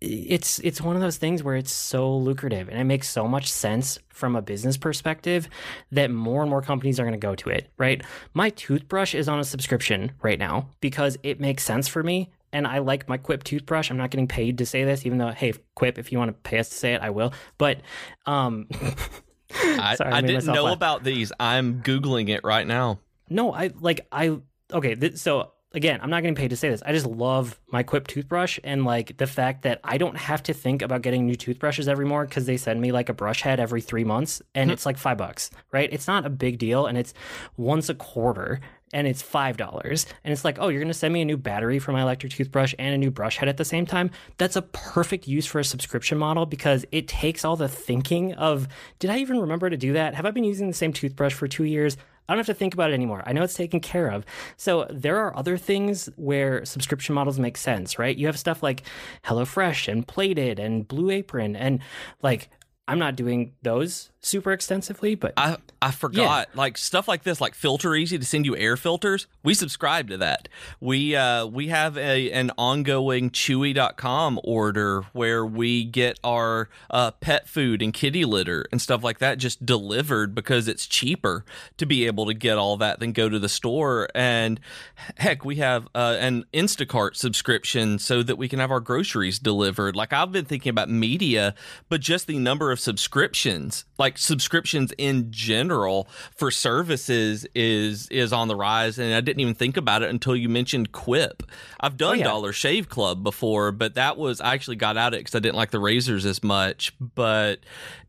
[0.00, 3.52] it's it's one of those things where it's so lucrative and it makes so much
[3.52, 5.48] sense from a business perspective
[5.92, 8.02] that more and more companies are going to go to it right
[8.32, 12.66] my toothbrush is on a subscription right now because it makes sense for me and
[12.66, 13.90] I like my Quip toothbrush.
[13.90, 16.32] I'm not getting paid to say this, even though, hey, Quip, if you want to
[16.32, 17.32] pay us to say it, I will.
[17.58, 17.82] But
[18.26, 18.68] um,
[19.54, 20.74] I, sorry, I, I didn't know laugh.
[20.74, 21.32] about these.
[21.38, 23.00] I'm googling it right now.
[23.28, 24.38] No, I like I
[24.72, 24.94] okay.
[24.94, 26.82] Th- so again, I'm not getting paid to say this.
[26.84, 30.54] I just love my Quip toothbrush and like the fact that I don't have to
[30.54, 33.60] think about getting new toothbrushes every more because they send me like a brush head
[33.60, 34.74] every three months and mm-hmm.
[34.74, 35.88] it's like five bucks, right?
[35.92, 37.12] It's not a big deal and it's
[37.56, 38.60] once a quarter
[38.92, 41.36] and it's five dollars and it's like oh you're going to send me a new
[41.36, 44.56] battery for my electric toothbrush and a new brush head at the same time that's
[44.56, 48.66] a perfect use for a subscription model because it takes all the thinking of
[48.98, 51.46] did i even remember to do that have i been using the same toothbrush for
[51.46, 51.96] two years
[52.28, 53.22] I don't have to think about it anymore.
[53.24, 54.26] I know it's taken care of.
[54.56, 58.16] So there are other things where subscription models make sense, right?
[58.16, 58.82] You have stuff like
[59.24, 61.80] HelloFresh and Plated and Blue Apron and
[62.22, 62.50] like
[62.86, 66.58] I'm not doing those super extensively, but I I forgot yeah.
[66.58, 69.26] like stuff like this, like Filter Easy to send you air filters.
[69.42, 70.48] We subscribe to that.
[70.80, 77.48] We uh we have a an ongoing Chewy.com order where we get our uh, pet
[77.48, 81.44] food and kitty litter and stuff like that just delivered because it's cheaper
[81.76, 84.08] to be able to get all that than go to the store.
[84.14, 84.60] And
[85.16, 89.94] heck, we have uh, an Instacart subscription so that we can have our groceries delivered.
[89.94, 91.54] Like I've been thinking about media,
[91.88, 98.48] but just the number of subscriptions, like subscriptions in general for services is is on
[98.48, 101.42] the rise and I didn't even think about it until you mentioned Quip.
[101.80, 102.24] I've done oh, yeah.
[102.24, 105.40] Dollar Shave Club before, but that was I actually got out of it cuz I
[105.40, 107.60] didn't like the razors as much, but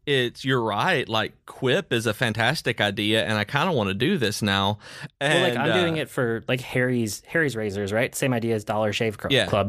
[0.10, 1.08] it's you're right.
[1.08, 4.80] Like Quip is a fantastic idea, and I kind of want to do this now.
[5.22, 8.14] And, well, like I'm uh, doing it for like Harry's Harry's razors, right?
[8.16, 9.32] Same idea as Dollar Shave Club.
[9.32, 9.68] Yeah.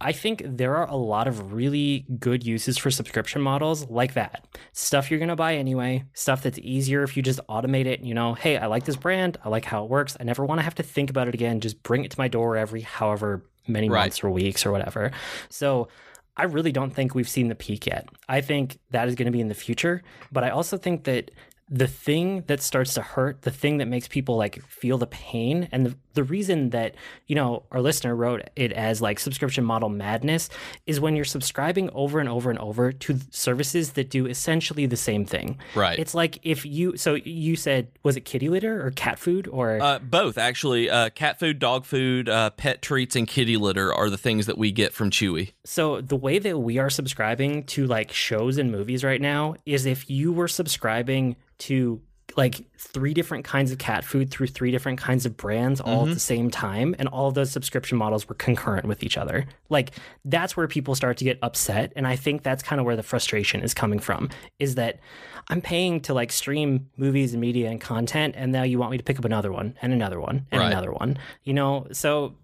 [0.00, 4.46] I think there are a lot of really good uses for subscription models like that.
[4.72, 5.69] Stuff you're gonna buy anyway.
[6.14, 8.00] Stuff that's easier if you just automate it.
[8.00, 9.38] You know, hey, I like this brand.
[9.44, 10.16] I like how it works.
[10.18, 11.60] I never want to have to think about it again.
[11.60, 14.00] Just bring it to my door every however many right.
[14.00, 15.12] months or weeks or whatever.
[15.48, 15.88] So
[16.36, 18.08] I really don't think we've seen the peak yet.
[18.28, 20.02] I think that is going to be in the future,
[20.32, 21.30] but I also think that
[21.70, 25.68] the thing that starts to hurt, the thing that makes people like feel the pain,
[25.70, 26.96] and the, the reason that,
[27.28, 30.48] you know, our listener wrote it as like subscription model madness
[30.86, 34.96] is when you're subscribing over and over and over to services that do essentially the
[34.96, 35.58] same thing.
[35.76, 35.96] Right.
[35.96, 39.80] It's like if you, so you said, was it kitty litter or cat food or?
[39.80, 40.90] Uh, both, actually.
[40.90, 44.58] Uh, cat food, dog food, uh, pet treats, and kitty litter are the things that
[44.58, 45.52] we get from Chewy.
[45.64, 49.86] So the way that we are subscribing to like shows and movies right now is
[49.86, 52.00] if you were subscribing to
[52.36, 56.10] like three different kinds of cat food through three different kinds of brands all mm-hmm.
[56.10, 59.46] at the same time and all of those subscription models were concurrent with each other
[59.68, 59.92] like
[60.24, 63.02] that's where people start to get upset and i think that's kind of where the
[63.02, 65.00] frustration is coming from is that
[65.48, 68.98] i'm paying to like stream movies and media and content and now you want me
[68.98, 70.70] to pick up another one and another one and right.
[70.70, 72.34] another one you know so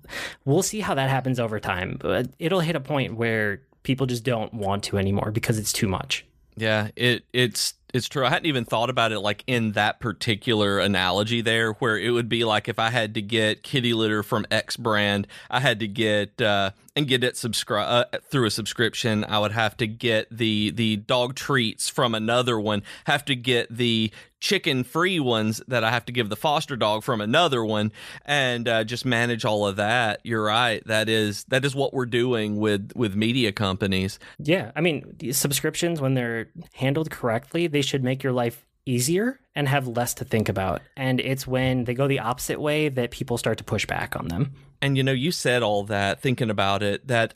[0.44, 4.24] we'll see how that happens over time but it'll hit a point where people just
[4.24, 6.26] don't want to anymore because it's too much
[6.56, 8.24] yeah, it it's it's true.
[8.24, 12.28] I hadn't even thought about it like in that particular analogy there, where it would
[12.28, 15.88] be like if I had to get kitty litter from X brand, I had to
[15.88, 19.24] get uh, and get it subscribe uh, through a subscription.
[19.24, 22.82] I would have to get the the dog treats from another one.
[23.04, 27.04] Have to get the chicken free ones that I have to give the foster dog
[27.04, 27.92] from another one,
[28.24, 30.20] and uh, just manage all of that.
[30.24, 30.82] You're right.
[30.86, 34.18] That is that is what we're doing with with media companies.
[34.38, 39.68] Yeah, I mean subscriptions when they're handled correctly, they should make your life easier and
[39.68, 40.80] have less to think about.
[40.96, 44.28] And it's when they go the opposite way that people start to push back on
[44.28, 44.54] them.
[44.80, 47.34] And you know, you said all that thinking about it that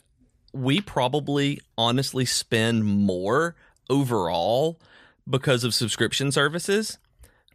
[0.53, 3.55] we probably honestly spend more
[3.89, 4.79] overall
[5.29, 6.97] because of subscription services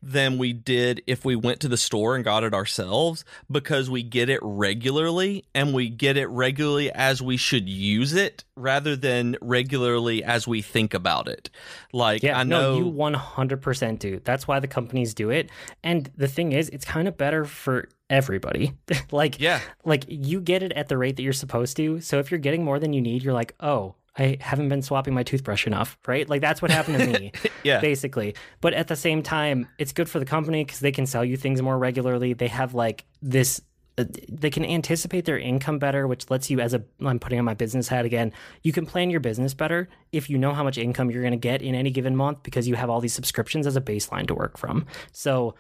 [0.02, 4.02] than we did if we went to the store and got it ourselves because we
[4.02, 9.37] get it regularly and we get it regularly as we should use it rather than
[9.40, 11.50] regularly as we think about it.
[11.92, 14.20] Like yeah, I know no, you 100% do.
[14.24, 15.50] That's why the companies do it.
[15.82, 18.74] And the thing is, it's kind of better for everybody.
[19.11, 19.61] like yeah.
[19.85, 22.00] like you get it at the rate that you're supposed to.
[22.00, 25.14] So if you're getting more than you need, you're like, "Oh, I haven't been swapping
[25.14, 26.29] my toothbrush enough, right?
[26.29, 27.33] Like that's what happened to me,
[27.64, 27.81] yeah.
[27.81, 28.35] basically.
[28.61, 31.37] But at the same time, it's good for the company because they can sell you
[31.37, 32.33] things more regularly.
[32.33, 33.61] They have like this,
[33.98, 37.44] uh, they can anticipate their income better, which lets you, as a, I'm putting on
[37.44, 40.79] my business hat again, you can plan your business better if you know how much
[40.79, 43.66] income you're going to get in any given month because you have all these subscriptions
[43.66, 44.87] as a baseline to work from.
[45.12, 45.55] So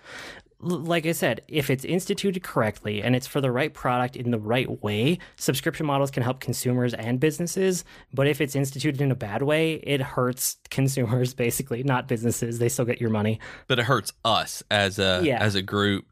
[0.60, 4.38] like I said, if it's instituted correctly and it's for the right product in the
[4.38, 7.84] right way, subscription models can help consumers and businesses.
[8.14, 12.58] But if it's instituted in a bad way, it hurts consumers basically, not businesses.
[12.58, 13.38] They still get your money.
[13.68, 15.38] But it hurts us as a yeah.
[15.38, 16.06] as a group.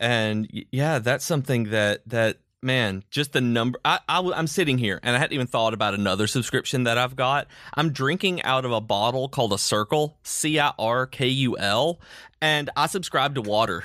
[0.00, 3.78] And yeah, that's something that that man, just the number.
[3.84, 7.14] I, I, am sitting here and I hadn't even thought about another subscription that I've
[7.14, 7.46] got.
[7.74, 12.00] I'm drinking out of a bottle called a Cirkul, C I R K U L,
[12.40, 13.84] and I subscribe to water.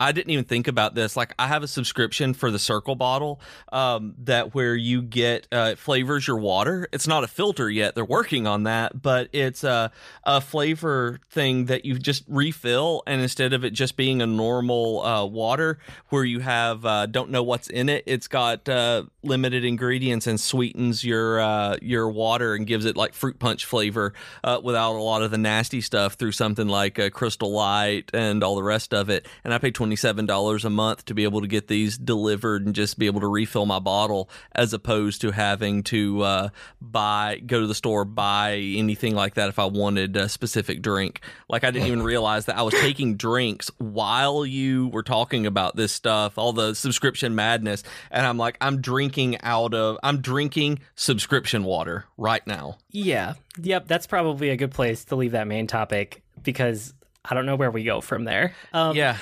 [0.00, 1.16] I didn't even think about this.
[1.16, 3.40] Like I have a subscription for the Cirkul bottle
[3.72, 6.88] um, that where you get uh, it flavors your water.
[6.92, 7.94] It's not a filter yet.
[7.94, 9.92] They're working on that, but it's a
[10.24, 15.04] a flavor thing that you just refill, and instead of it just being a normal
[15.04, 15.78] uh, water
[16.08, 20.40] where you have uh, don't know what's in it, it's got uh, limited ingredients and
[20.40, 25.02] sweetens your uh, your water and gives it like fruit punch flavor uh, without a
[25.02, 29.10] lot of the nasty stuff through something like Crystal Light and all the rest of
[29.10, 29.26] it.
[29.44, 32.74] And I pay twenty $27 a month to be able to get these delivered and
[32.74, 36.48] just be able to refill my bottle as opposed to having to uh,
[36.80, 41.20] buy, go to the store, buy anything like that if I wanted a specific drink.
[41.48, 45.76] Like I didn't even realize that I was taking drinks while you were talking about
[45.76, 47.82] this stuff, all the subscription madness.
[48.10, 52.78] And I'm like, I'm drinking out of, I'm drinking subscription water right now.
[52.90, 53.34] Yeah.
[53.60, 53.86] Yep.
[53.86, 57.70] That's probably a good place to leave that main topic because I don't know where
[57.70, 58.54] we go from there.
[58.72, 59.16] Um, yeah.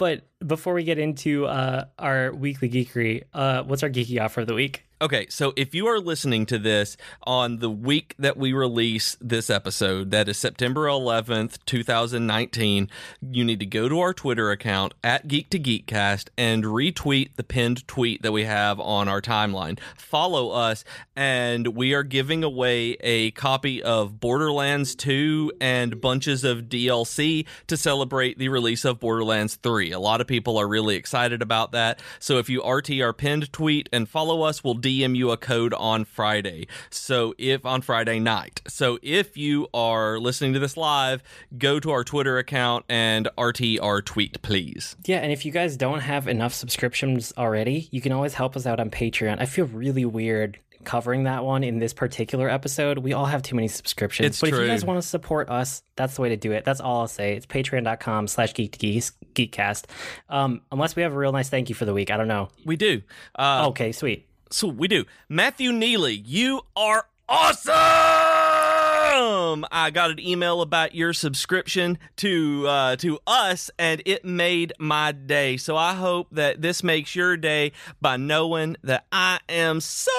[0.00, 4.46] But before we get into uh, our weekly geekery, uh, what's our geeky offer of
[4.46, 4.84] the week?
[5.02, 9.48] Okay, so if you are listening to this on the week that we release this
[9.48, 12.90] episode, that is September 11th, 2019,
[13.22, 17.42] you need to go to our Twitter account at Geek to Geekcast and retweet the
[17.42, 19.78] pinned tweet that we have on our timeline.
[19.96, 20.84] Follow us,
[21.16, 27.76] and we are giving away a copy of Borderlands 2 and bunches of DLC to
[27.78, 29.92] celebrate the release of Borderlands 3.
[29.92, 32.00] A lot of people are really excited about that.
[32.20, 35.74] So if you RT our pinned tweet and follow us, we'll DM you a code
[35.74, 36.68] on Friday.
[36.88, 38.62] So if on Friday night.
[38.68, 41.24] So if you are listening to this live,
[41.58, 44.94] go to our Twitter account and RT our tweet, please.
[45.04, 48.66] Yeah, and if you guys don't have enough subscriptions already, you can always help us
[48.66, 49.40] out on Patreon.
[49.40, 52.98] I feel really weird covering that one in this particular episode.
[52.98, 54.26] We all have too many subscriptions.
[54.26, 54.58] It's but true.
[54.58, 56.64] if you guys want to support us, that's the way to do it.
[56.64, 57.34] That's all I'll say.
[57.36, 59.84] It's patreon.com slash geek geekcast.
[60.28, 62.10] Um, unless we have a real nice thank you for the week.
[62.10, 62.48] I don't know.
[62.64, 63.02] We do.
[63.34, 64.26] Uh, okay, sweet.
[64.50, 65.04] So we do.
[65.28, 67.74] Matthew Neely, you are awesome.
[69.70, 75.12] I got an email about your subscription to uh, to us, and it made my
[75.12, 75.56] day.
[75.56, 80.10] So I hope that this makes your day by knowing that I am so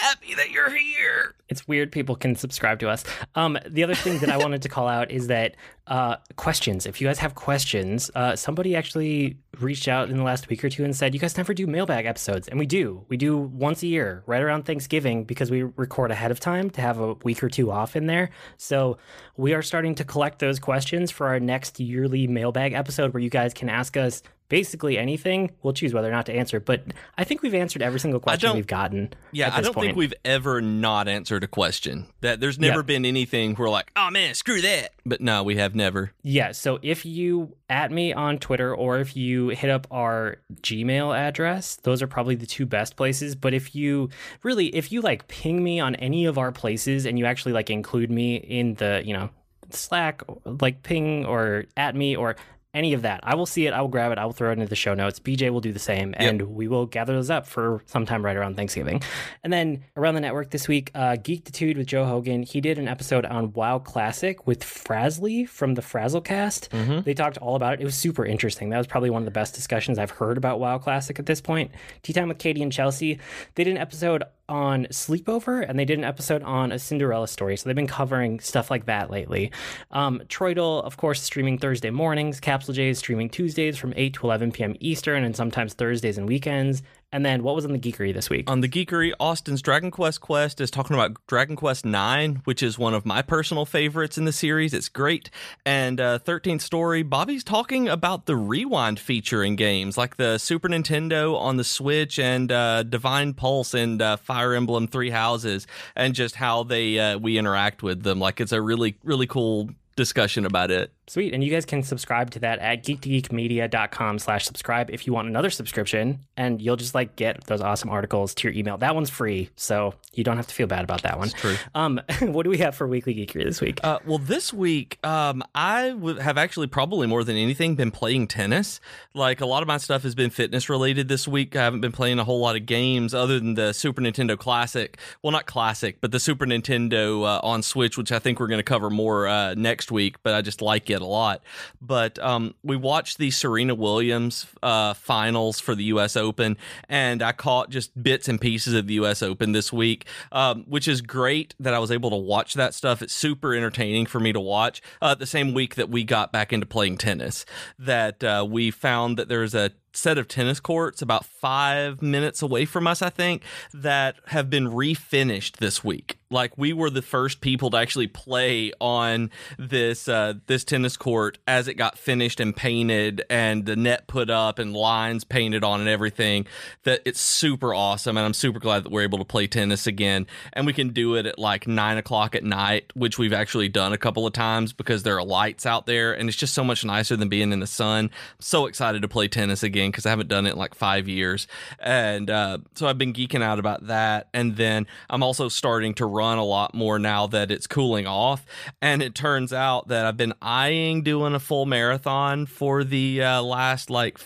[0.00, 1.34] happy that you're here.
[1.48, 3.04] It's weird people can subscribe to us.
[3.34, 5.56] Um, the other thing that I wanted to call out is that
[5.90, 6.86] uh, questions.
[6.86, 10.70] If you guys have questions, uh, somebody actually reached out in the last week or
[10.70, 12.46] two and said, You guys never do mailbag episodes.
[12.46, 13.04] And we do.
[13.08, 16.80] We do once a year, right around Thanksgiving, because we record ahead of time to
[16.80, 18.30] have a week or two off in there.
[18.56, 18.98] So
[19.36, 23.30] we are starting to collect those questions for our next yearly mailbag episode where you
[23.30, 25.52] guys can ask us basically anything.
[25.62, 26.60] We'll choose whether or not to answer.
[26.60, 26.82] But
[27.16, 29.14] I think we've answered every single question we've gotten.
[29.32, 29.86] Yeah, I don't point.
[29.86, 32.08] think we've ever not answered a question.
[32.20, 32.86] That there's never yep.
[32.86, 34.92] been anything where like, oh man, screw that.
[35.06, 36.12] But no, we have never.
[36.22, 36.52] Yeah.
[36.52, 41.76] So if you at me on Twitter or if you hit up our Gmail address,
[41.76, 43.34] those are probably the two best places.
[43.34, 44.10] But if you
[44.44, 47.70] really, if you like ping me on any of our places and you actually like
[47.70, 49.30] include me in the, you know,
[49.70, 52.36] Slack, like ping or at me or
[52.72, 53.20] any of that.
[53.22, 53.72] I will see it.
[53.72, 54.18] I will grab it.
[54.18, 55.18] I will throw it into the show notes.
[55.18, 56.48] BJ will do the same, and yep.
[56.48, 59.02] we will gather those up for sometime right around Thanksgiving.
[59.42, 62.42] And then around the network this week, uh, Geektitude with Joe Hogan.
[62.42, 66.68] He did an episode on WoW Classic with Frazzly from the Frazzlecast.
[66.68, 67.00] Mm-hmm.
[67.02, 67.80] They talked all about it.
[67.80, 68.70] It was super interesting.
[68.70, 71.40] That was probably one of the best discussions I've heard about WoW Classic at this
[71.40, 71.72] point.
[72.02, 73.18] Tea time with Katie and Chelsea.
[73.54, 77.56] They did an episode on Sleepover and they did an episode on a Cinderella story.
[77.56, 79.52] So they've been covering stuff like that lately.
[79.92, 82.40] Um, Troytle, of course, streaming Thursday mornings.
[82.40, 84.76] Capsule J is streaming Tuesdays from 8 to 11 p.m.
[84.80, 86.82] Eastern and sometimes Thursdays and weekends.
[87.12, 88.48] And then what was on the Geekery this week?
[88.48, 92.78] On the Geekery, Austin's Dragon Quest Quest is talking about Dragon Quest IX, which is
[92.78, 94.72] one of my personal favorites in the series.
[94.72, 95.28] It's great.
[95.66, 100.68] And uh, 13th Story, Bobby's talking about the rewind feature in games like the Super
[100.68, 106.14] Nintendo on the Switch and uh, Divine Pulse and uh, Fire Emblem Three Houses, and
[106.14, 108.20] just how they uh, we interact with them.
[108.20, 110.92] Like it's a really really cool discussion about it.
[111.10, 111.34] Sweet.
[111.34, 115.50] And you guys can subscribe to that at geek2geekmedia.com slash subscribe if you want another
[115.50, 118.78] subscription and you'll just like get those awesome articles to your email.
[118.78, 121.30] That one's free, so you don't have to feel bad about that one.
[121.30, 121.56] That's true.
[121.74, 123.80] Um, what do we have for Weekly Geekery this week?
[123.82, 128.28] Uh, well, this week, um, I w- have actually probably more than anything been playing
[128.28, 128.78] tennis.
[129.12, 131.56] Like a lot of my stuff has been fitness related this week.
[131.56, 134.96] I haven't been playing a whole lot of games other than the Super Nintendo Classic.
[135.24, 138.60] Well, not Classic, but the Super Nintendo uh, on Switch, which I think we're going
[138.60, 141.42] to cover more uh, next week, but I just like it a lot.
[141.80, 146.16] But um, we watched the Serena Williams uh, finals for the U.S.
[146.16, 146.56] Open,
[146.88, 149.22] and I caught just bits and pieces of the U.S.
[149.22, 153.02] Open this week, um, which is great that I was able to watch that stuff.
[153.02, 154.82] It's super entertaining for me to watch.
[155.00, 157.44] Uh, the same week that we got back into playing tennis,
[157.78, 162.64] that uh, we found that there's a set of tennis courts about five minutes away
[162.64, 163.42] from us, I think,
[163.72, 168.72] that have been refinished this week like we were the first people to actually play
[168.80, 174.06] on this uh, this tennis court as it got finished and painted and the net
[174.06, 176.46] put up and lines painted on and everything
[176.84, 180.26] that it's super awesome and i'm super glad that we're able to play tennis again.
[180.52, 183.92] And we can do it at like nine o'clock at night which we've actually done
[183.92, 186.84] a couple of times because there are lights out there and it's just so much
[186.84, 188.04] nicer than being in the sun.
[188.06, 188.10] I'm
[188.40, 191.46] so excited to play tennis again because i haven't done it in like five years.
[191.78, 194.28] And uh, so i've been geeking out about that.
[194.32, 198.44] And then i'm also starting to run a lot more now that it's cooling off.
[198.82, 203.42] And it turns out that I've been eyeing doing a full marathon for the uh,
[203.42, 204.18] last like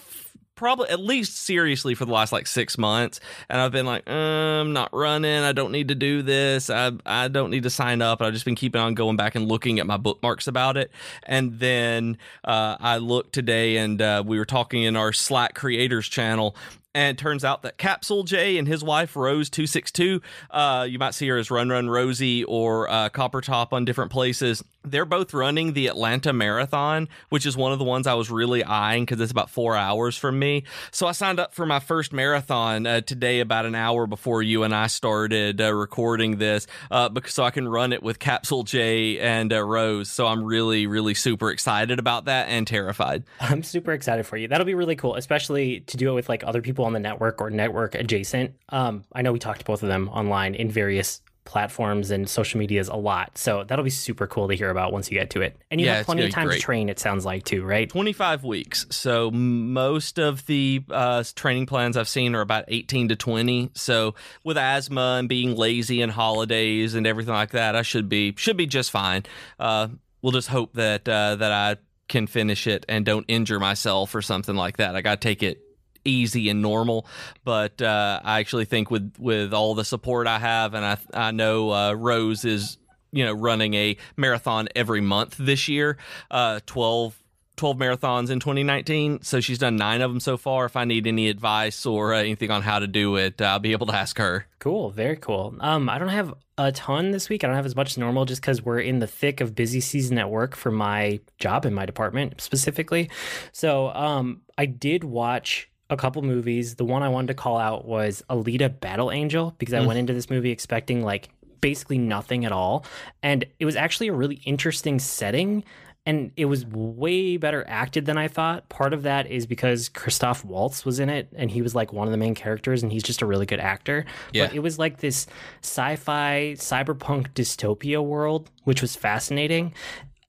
[0.56, 3.20] probably at least seriously for the last like six months.
[3.48, 5.42] And i've been like uh, i'm not running.
[5.42, 6.68] I don't need to do this.
[6.68, 8.20] I, I don't need to sign up.
[8.20, 10.90] I've just been keeping on going back and looking at my bookmarks about it.
[11.22, 16.08] And then uh, i looked today and uh, we were talking in our slack creators
[16.08, 16.56] channel
[16.94, 20.98] and turns out that Capsule J and his wife Rose two six two, uh, you
[20.98, 24.62] might see her as Run Run Rosie or uh, Copper Top on different places.
[24.84, 28.62] They're both running the Atlanta Marathon, which is one of the ones I was really
[28.62, 30.64] eyeing because it's about four hours from me.
[30.90, 34.62] So I signed up for my first marathon uh, today, about an hour before you
[34.62, 38.62] and I started uh, recording this, uh, because so I can run it with Capsule
[38.62, 40.10] J and uh, Rose.
[40.10, 43.24] So I'm really, really super excited about that and terrified.
[43.40, 44.48] I'm super excited for you.
[44.48, 47.40] That'll be really cool, especially to do it with like other people on the network
[47.40, 48.54] or network adjacent.
[48.68, 52.58] Um, I know we talked to both of them online in various platforms and social
[52.58, 53.36] medias a lot.
[53.36, 55.56] So that'll be super cool to hear about once you get to it.
[55.70, 57.88] And you yeah, have plenty of time to train, it sounds like, too, right?
[57.88, 58.86] 25 weeks.
[58.90, 63.70] So most of the uh, training plans I've seen are about 18 to 20.
[63.74, 68.34] So with asthma and being lazy and holidays and everything like that, I should be
[68.36, 69.24] should be just fine.
[69.58, 69.88] Uh,
[70.22, 71.76] we'll just hope that uh, that I
[72.08, 74.94] can finish it and don't injure myself or something like that.
[74.96, 75.63] I got to take it
[76.04, 77.06] easy and normal.
[77.44, 81.30] But uh, I actually think with with all the support I have, and I I
[81.30, 82.78] know uh, Rose is
[83.12, 85.96] you know running a marathon every month this year,
[86.30, 87.18] uh, 12
[87.56, 89.22] 12 marathons in 2019.
[89.22, 90.64] So she's done nine of them so far.
[90.64, 93.72] If I need any advice or uh, anything on how to do it, I'll be
[93.72, 94.46] able to ask her.
[94.58, 94.90] Cool.
[94.90, 95.54] Very cool.
[95.60, 97.44] Um, I don't have a ton this week.
[97.44, 99.80] I don't have as much as normal just because we're in the thick of busy
[99.80, 103.10] season at work for my job in my department specifically.
[103.52, 106.76] So um, I did watch a couple movies.
[106.76, 109.86] The one I wanted to call out was Alita Battle Angel because I mm.
[109.86, 111.28] went into this movie expecting like
[111.60, 112.84] basically nothing at all.
[113.22, 115.64] And it was actually a really interesting setting
[116.06, 118.68] and it was way better acted than I thought.
[118.68, 122.06] Part of that is because Christoph Waltz was in it and he was like one
[122.06, 124.04] of the main characters and he's just a really good actor.
[124.32, 124.46] Yeah.
[124.46, 125.26] But it was like this
[125.62, 129.72] sci-fi cyberpunk dystopia world which was fascinating.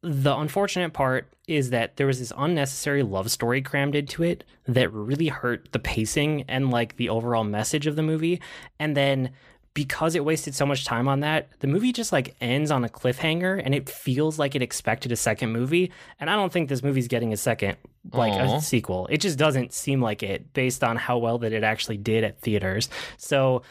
[0.08, 4.94] The unfortunate part is that there was this unnecessary love story crammed into it that
[4.94, 8.40] really hurt the pacing and like the overall message of the movie.
[8.78, 9.32] And then
[9.76, 12.90] because it wasted so much time on that, the movie just like ends on a
[12.90, 15.92] cliffhanger and it feels like it expected a second movie.
[16.18, 17.76] And I don't think this movie's getting a second,
[18.14, 18.58] like Aww.
[18.58, 19.06] a sequel.
[19.12, 22.40] It just doesn't seem like it based on how well that it actually did at
[22.40, 22.88] theaters.
[23.18, 23.64] So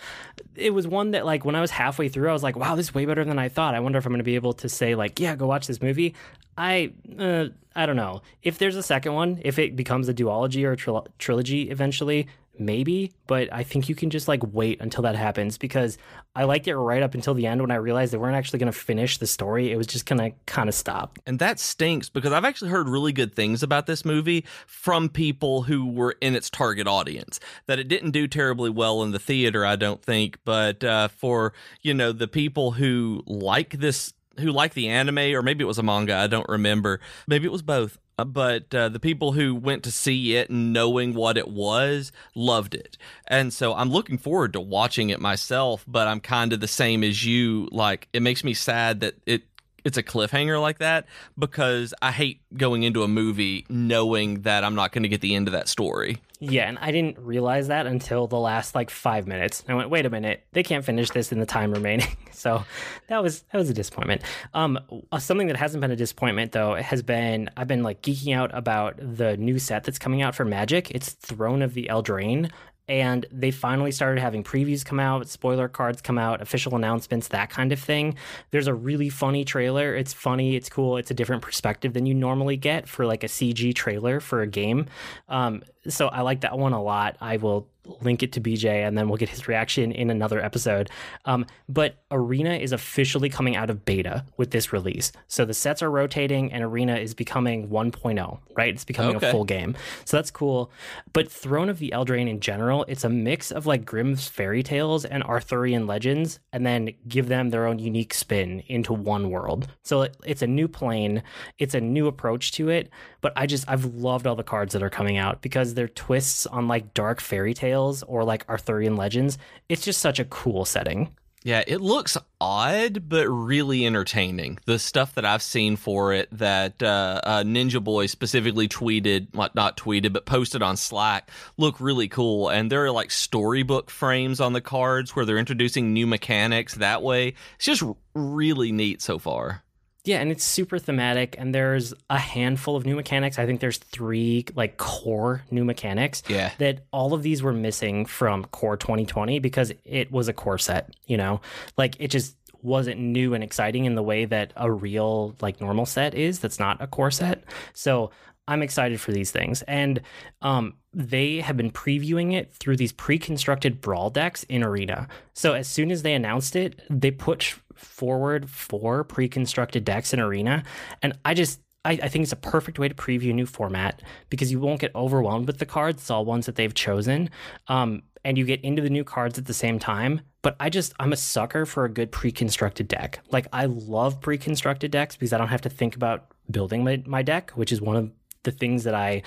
[0.54, 2.88] it was one that like when I was halfway through, I was like, wow, this
[2.88, 3.74] is way better than I thought.
[3.74, 5.80] I wonder if I'm going to be able to say like, yeah, go watch this
[5.80, 6.14] movie.
[6.58, 8.20] I, uh, I don't know.
[8.42, 12.28] If there's a second one, if it becomes a duology or a tril- trilogy eventually,
[12.58, 15.98] maybe, but I think you can just like wait until that happens because
[16.34, 18.72] I liked it right up until the end when I realized they weren't actually going
[18.72, 19.70] to finish the story.
[19.70, 21.18] It was just going to kind of stop.
[21.26, 25.62] And that stinks because I've actually heard really good things about this movie from people
[25.62, 27.40] who were in its target audience.
[27.66, 31.52] That it didn't do terribly well in the theater, I don't think, but uh, for,
[31.82, 35.78] you know, the people who like this who like the anime or maybe it was
[35.78, 36.98] a manga i don't remember
[37.28, 41.36] maybe it was both but uh, the people who went to see it knowing what
[41.36, 42.96] it was loved it
[43.26, 47.02] and so i'm looking forward to watching it myself but i'm kind of the same
[47.02, 49.42] as you like it makes me sad that it
[49.84, 51.06] it's a cliffhanger like that
[51.38, 55.34] because I hate going into a movie knowing that I'm not going to get the
[55.34, 56.18] end of that story.
[56.50, 59.64] Yeah, and I didn't realize that until the last like five minutes.
[59.66, 62.08] I went, wait a minute, they can't finish this in the time remaining.
[62.32, 62.64] so
[63.08, 64.22] that was that was a disappointment.
[64.52, 64.78] Um,
[65.10, 68.50] uh, something that hasn't been a disappointment though has been I've been like geeking out
[68.56, 70.90] about the new set that's coming out for Magic.
[70.90, 72.50] It's Throne of the Eldraine,
[72.88, 77.50] and they finally started having previews come out, spoiler cards come out, official announcements, that
[77.50, 78.16] kind of thing.
[78.50, 79.94] There's a really funny trailer.
[79.94, 83.28] It's funny, it's cool, it's a different perspective than you normally get for like a
[83.28, 84.86] CG trailer for a game.
[85.28, 87.16] Um, so I like that one a lot.
[87.20, 87.68] I will
[88.00, 90.90] link it to BJ and then we'll get his reaction in another episode.
[91.24, 95.12] Um, but Arena is officially coming out of beta with this release.
[95.28, 98.74] So the sets are rotating and Arena is becoming 1.0, right?
[98.74, 99.28] It's becoming okay.
[99.28, 99.76] a full game.
[100.04, 100.70] So that's cool.
[101.12, 105.04] But Throne of the Eldraine in general, it's a mix of like Grimm's fairy tales
[105.04, 109.68] and Arthurian legends and then give them their own unique spin into one world.
[109.82, 111.22] So it's a new plane,
[111.58, 112.90] it's a new approach to it.
[113.20, 116.46] But I just, I've loved all the cards that are coming out because they're twists
[116.46, 119.38] on like dark fairy tales or like Arthurian legends.
[119.68, 121.14] It's just such a cool setting.
[121.44, 124.58] Yeah, it looks odd, but really entertaining.
[124.64, 129.50] The stuff that I've seen for it that uh, uh, Ninja Boy specifically tweeted, well,
[129.54, 132.48] not tweeted, but posted on Slack, look really cool.
[132.48, 137.02] And there are like storybook frames on the cards where they're introducing new mechanics that
[137.02, 137.34] way.
[137.56, 137.82] It's just
[138.14, 139.62] really neat so far.
[140.04, 143.38] Yeah, and it's super thematic, and there's a handful of new mechanics.
[143.38, 146.22] I think there's three like core new mechanics.
[146.28, 146.50] Yeah.
[146.58, 150.94] That all of these were missing from Core 2020 because it was a core set.
[151.06, 151.40] You know,
[151.78, 155.86] like it just wasn't new and exciting in the way that a real like normal
[155.86, 156.38] set is.
[156.38, 157.44] That's not a core set.
[157.72, 158.10] So
[158.46, 160.02] I'm excited for these things, and
[160.42, 165.08] um, they have been previewing it through these pre-constructed brawl decks in Arena.
[165.32, 170.64] So as soon as they announced it, they put forward for pre-constructed decks in Arena,
[171.02, 174.00] and I just I, I, think it's a perfect way to preview a new format
[174.30, 176.02] because you won't get overwhelmed with the cards.
[176.02, 177.28] It's all ones that they've chosen,
[177.68, 180.22] um, and you get into the new cards at the same time.
[180.42, 183.20] But I just I'm a sucker for a good pre-constructed deck.
[183.30, 187.22] Like I love pre-constructed decks because I don't have to think about building my, my
[187.22, 188.10] deck, which is one of
[188.44, 189.22] the things that I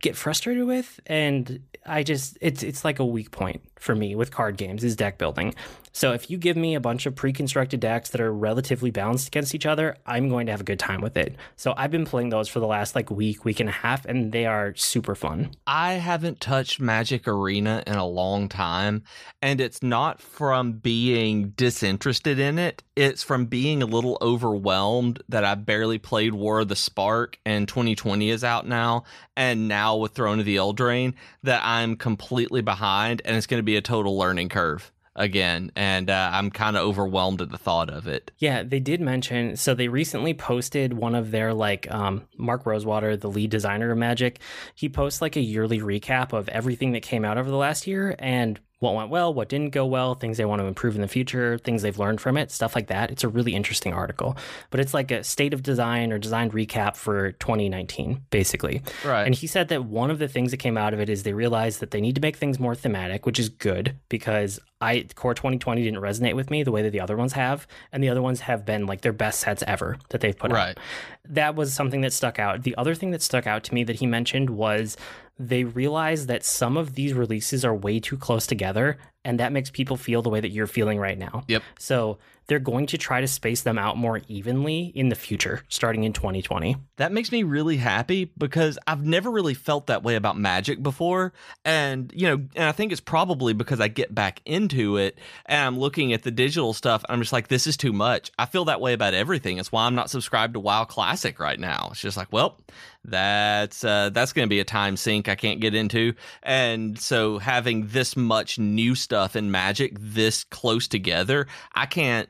[0.00, 4.30] get frustrated with and I just it's it's like a weak point for me with
[4.30, 5.54] card games is deck building.
[5.96, 9.54] So if you give me a bunch of pre-constructed decks that are relatively balanced against
[9.54, 11.36] each other, I'm going to have a good time with it.
[11.54, 14.32] So I've been playing those for the last like week, week and a half and
[14.32, 15.52] they are super fun.
[15.68, 19.04] I haven't touched Magic Arena in a long time,
[19.40, 22.82] and it's not from being disinterested in it.
[22.96, 27.68] It's from being a little overwhelmed that I barely played War of the Spark and
[27.68, 29.04] 2020 is out now
[29.36, 31.14] and now with Throne of the Eldraine
[31.44, 36.10] that I'm completely behind and it's going to be a total learning curve again and
[36.10, 38.32] uh, i'm kind of overwhelmed at the thought of it.
[38.38, 43.16] Yeah they did mention so they recently posted one of their like um, mark rosewater
[43.16, 44.40] the lead designer of magic.
[44.74, 48.16] He posts like a yearly recap of everything that came out over the last year
[48.18, 51.08] and what went well, what didn't go well, things they want to improve in the
[51.08, 53.10] future, things they've learned from it, stuff like that.
[53.10, 54.36] It's a really interesting article.
[54.70, 58.82] But it's like a state of design or design recap for 2019, basically.
[59.04, 59.24] Right.
[59.24, 61.32] And he said that one of the things that came out of it is they
[61.32, 65.34] realized that they need to make things more thematic, which is good because I Core
[65.34, 68.20] 2020 didn't resonate with me the way that the other ones have, and the other
[68.20, 70.70] ones have been like their best sets ever that they've put right.
[70.70, 70.78] out.
[71.26, 72.64] That was something that stuck out.
[72.64, 74.98] The other thing that stuck out to me that he mentioned was
[75.38, 79.70] they realize that some of these releases are way too close together and that makes
[79.70, 81.44] people feel the way that you're feeling right now.
[81.48, 81.62] Yep.
[81.78, 86.04] So they're going to try to space them out more evenly in the future, starting
[86.04, 86.76] in 2020.
[86.96, 91.32] That makes me really happy because I've never really felt that way about Magic before.
[91.64, 95.66] And, you know, and I think it's probably because I get back into it and
[95.66, 97.04] I'm looking at the digital stuff.
[97.08, 98.30] I'm just like, this is too much.
[98.38, 99.58] I feel that way about everything.
[99.58, 101.88] It's why I'm not subscribed to WoW Classic right now.
[101.92, 102.58] It's just like, well,
[103.04, 106.14] that's uh, that's going to be a time sink I can't get into.
[106.42, 112.28] And so having this much new stuff in Magic this close together, I can't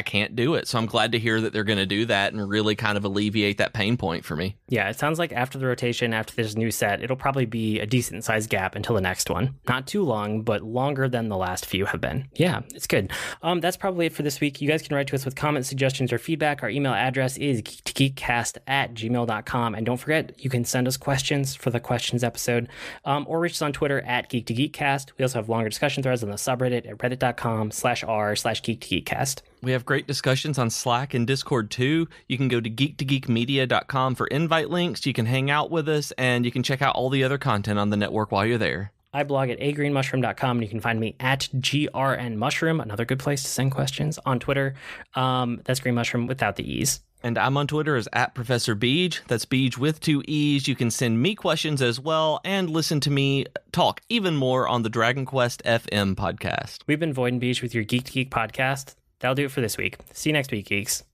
[0.00, 0.66] I can't do it.
[0.66, 3.04] So I'm glad to hear that they're going to do that and really kind of
[3.04, 4.56] alleviate that pain point for me.
[4.66, 7.84] Yeah, it sounds like after the rotation, after this new set, it'll probably be a
[7.84, 9.56] decent sized gap until the next one.
[9.68, 12.26] Not too long, but longer than the last few have been.
[12.34, 13.12] Yeah, it's good.
[13.42, 14.62] Um, that's probably it for this week.
[14.62, 16.62] You guys can write to us with comments, suggestions, or feedback.
[16.62, 19.74] Our email address is geekcast at gmail.com.
[19.74, 22.70] And don't forget, you can send us questions for the questions episode
[23.04, 25.10] um, or reach us on Twitter at Geek to Geekcast.
[25.18, 28.80] We also have longer discussion threads on the subreddit at reddit.com slash r slash geek
[28.80, 29.42] to geekcast.
[29.62, 32.08] We have great discussions on Slack and Discord too.
[32.28, 35.04] You can go to geek2geekmedia.com for invite links.
[35.04, 37.78] You can hang out with us and you can check out all the other content
[37.78, 38.92] on the network while you're there.
[39.12, 43.48] I blog at agreenmushroom.com and you can find me at grnmushroom, another good place to
[43.48, 44.74] send questions on Twitter.
[45.14, 47.00] Um, that's Green Mushroom without the E's.
[47.22, 49.20] And I'm on Twitter as at Professor Beej.
[49.26, 50.66] That's Beej with two E's.
[50.66, 54.84] You can send me questions as well and listen to me talk even more on
[54.84, 56.78] the Dragon Quest FM podcast.
[56.86, 58.94] We've been Void and Beej with your Geek to Geek podcast.
[59.20, 59.96] That'll do it for this week.
[60.12, 61.04] See you next week, geeks.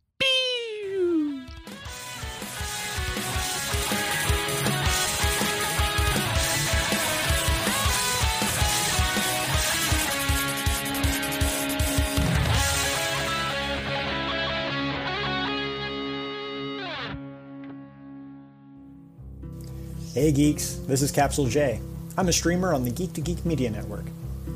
[20.15, 21.79] Hey geeks, this is Capsule J.
[22.17, 24.07] I'm a streamer on the Geek to Geek Media Network.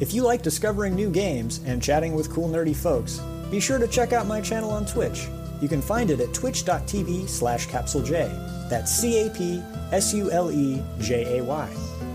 [0.01, 3.21] If you like discovering new games and chatting with cool nerdy folks,
[3.51, 5.29] be sure to check out my channel on Twitch.
[5.61, 8.69] You can find it at twitch.tv slash capsulej.
[8.71, 9.61] That's C-A-P-S-U-L-E-J-A-Y.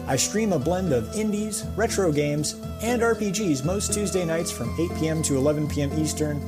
[0.07, 4.91] I stream a blend of indies, retro games, and RPGs most Tuesday nights from 8
[4.99, 5.23] p.m.
[5.23, 5.91] to 11 p.m.
[5.99, 6.41] Eastern,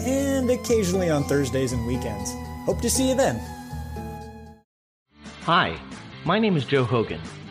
[0.00, 2.32] and occasionally on Thursdays and weekends.
[2.64, 3.40] Hope to see you then.
[5.42, 5.78] Hi,
[6.24, 7.20] my name is Joe Hogan,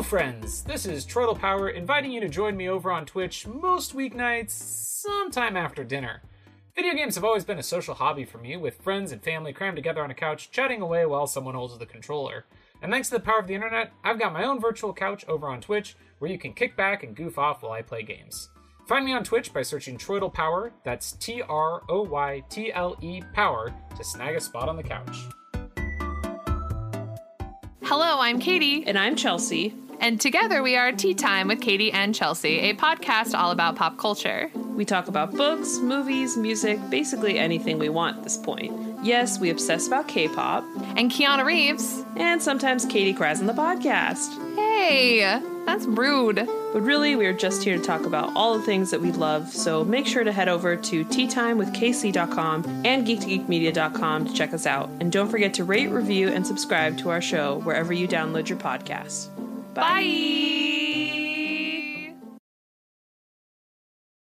[0.00, 0.62] Hello, friends.
[0.62, 5.58] This is Troytle Power inviting you to join me over on Twitch most weeknights, sometime
[5.58, 6.22] after dinner.
[6.74, 9.76] Video games have always been a social hobby for me, with friends and family crammed
[9.76, 12.46] together on a couch, chatting away while someone holds the controller.
[12.80, 15.46] And thanks to the power of the internet, I've got my own virtual couch over
[15.46, 18.48] on Twitch where you can kick back and goof off while I play games.
[18.88, 22.96] Find me on Twitch by searching Troytle Power, that's T R O Y T L
[23.02, 25.26] E Power, to snag a spot on the couch.
[27.82, 28.86] Hello, I'm Katie.
[28.86, 29.74] And I'm Chelsea.
[30.00, 33.98] And together we are Tea Time with Katie and Chelsea, a podcast all about pop
[33.98, 34.50] culture.
[34.54, 38.72] We talk about books, movies, music, basically anything we want at this point.
[39.04, 40.64] Yes, we obsess about K pop.
[40.96, 42.02] And Keanu Reeves.
[42.16, 44.34] And sometimes Katie cries on the podcast.
[44.56, 45.20] Hey,
[45.66, 46.36] that's rude.
[46.72, 49.84] But really, we're just here to talk about all the things that we love, so
[49.84, 54.88] make sure to head over to teatimewithkc.com and geek2geekmedia.com to check us out.
[55.00, 58.58] And don't forget to rate, review, and subscribe to our show wherever you download your
[58.58, 59.28] podcasts.
[59.80, 60.04] Bye.
[60.04, 61.39] Bye.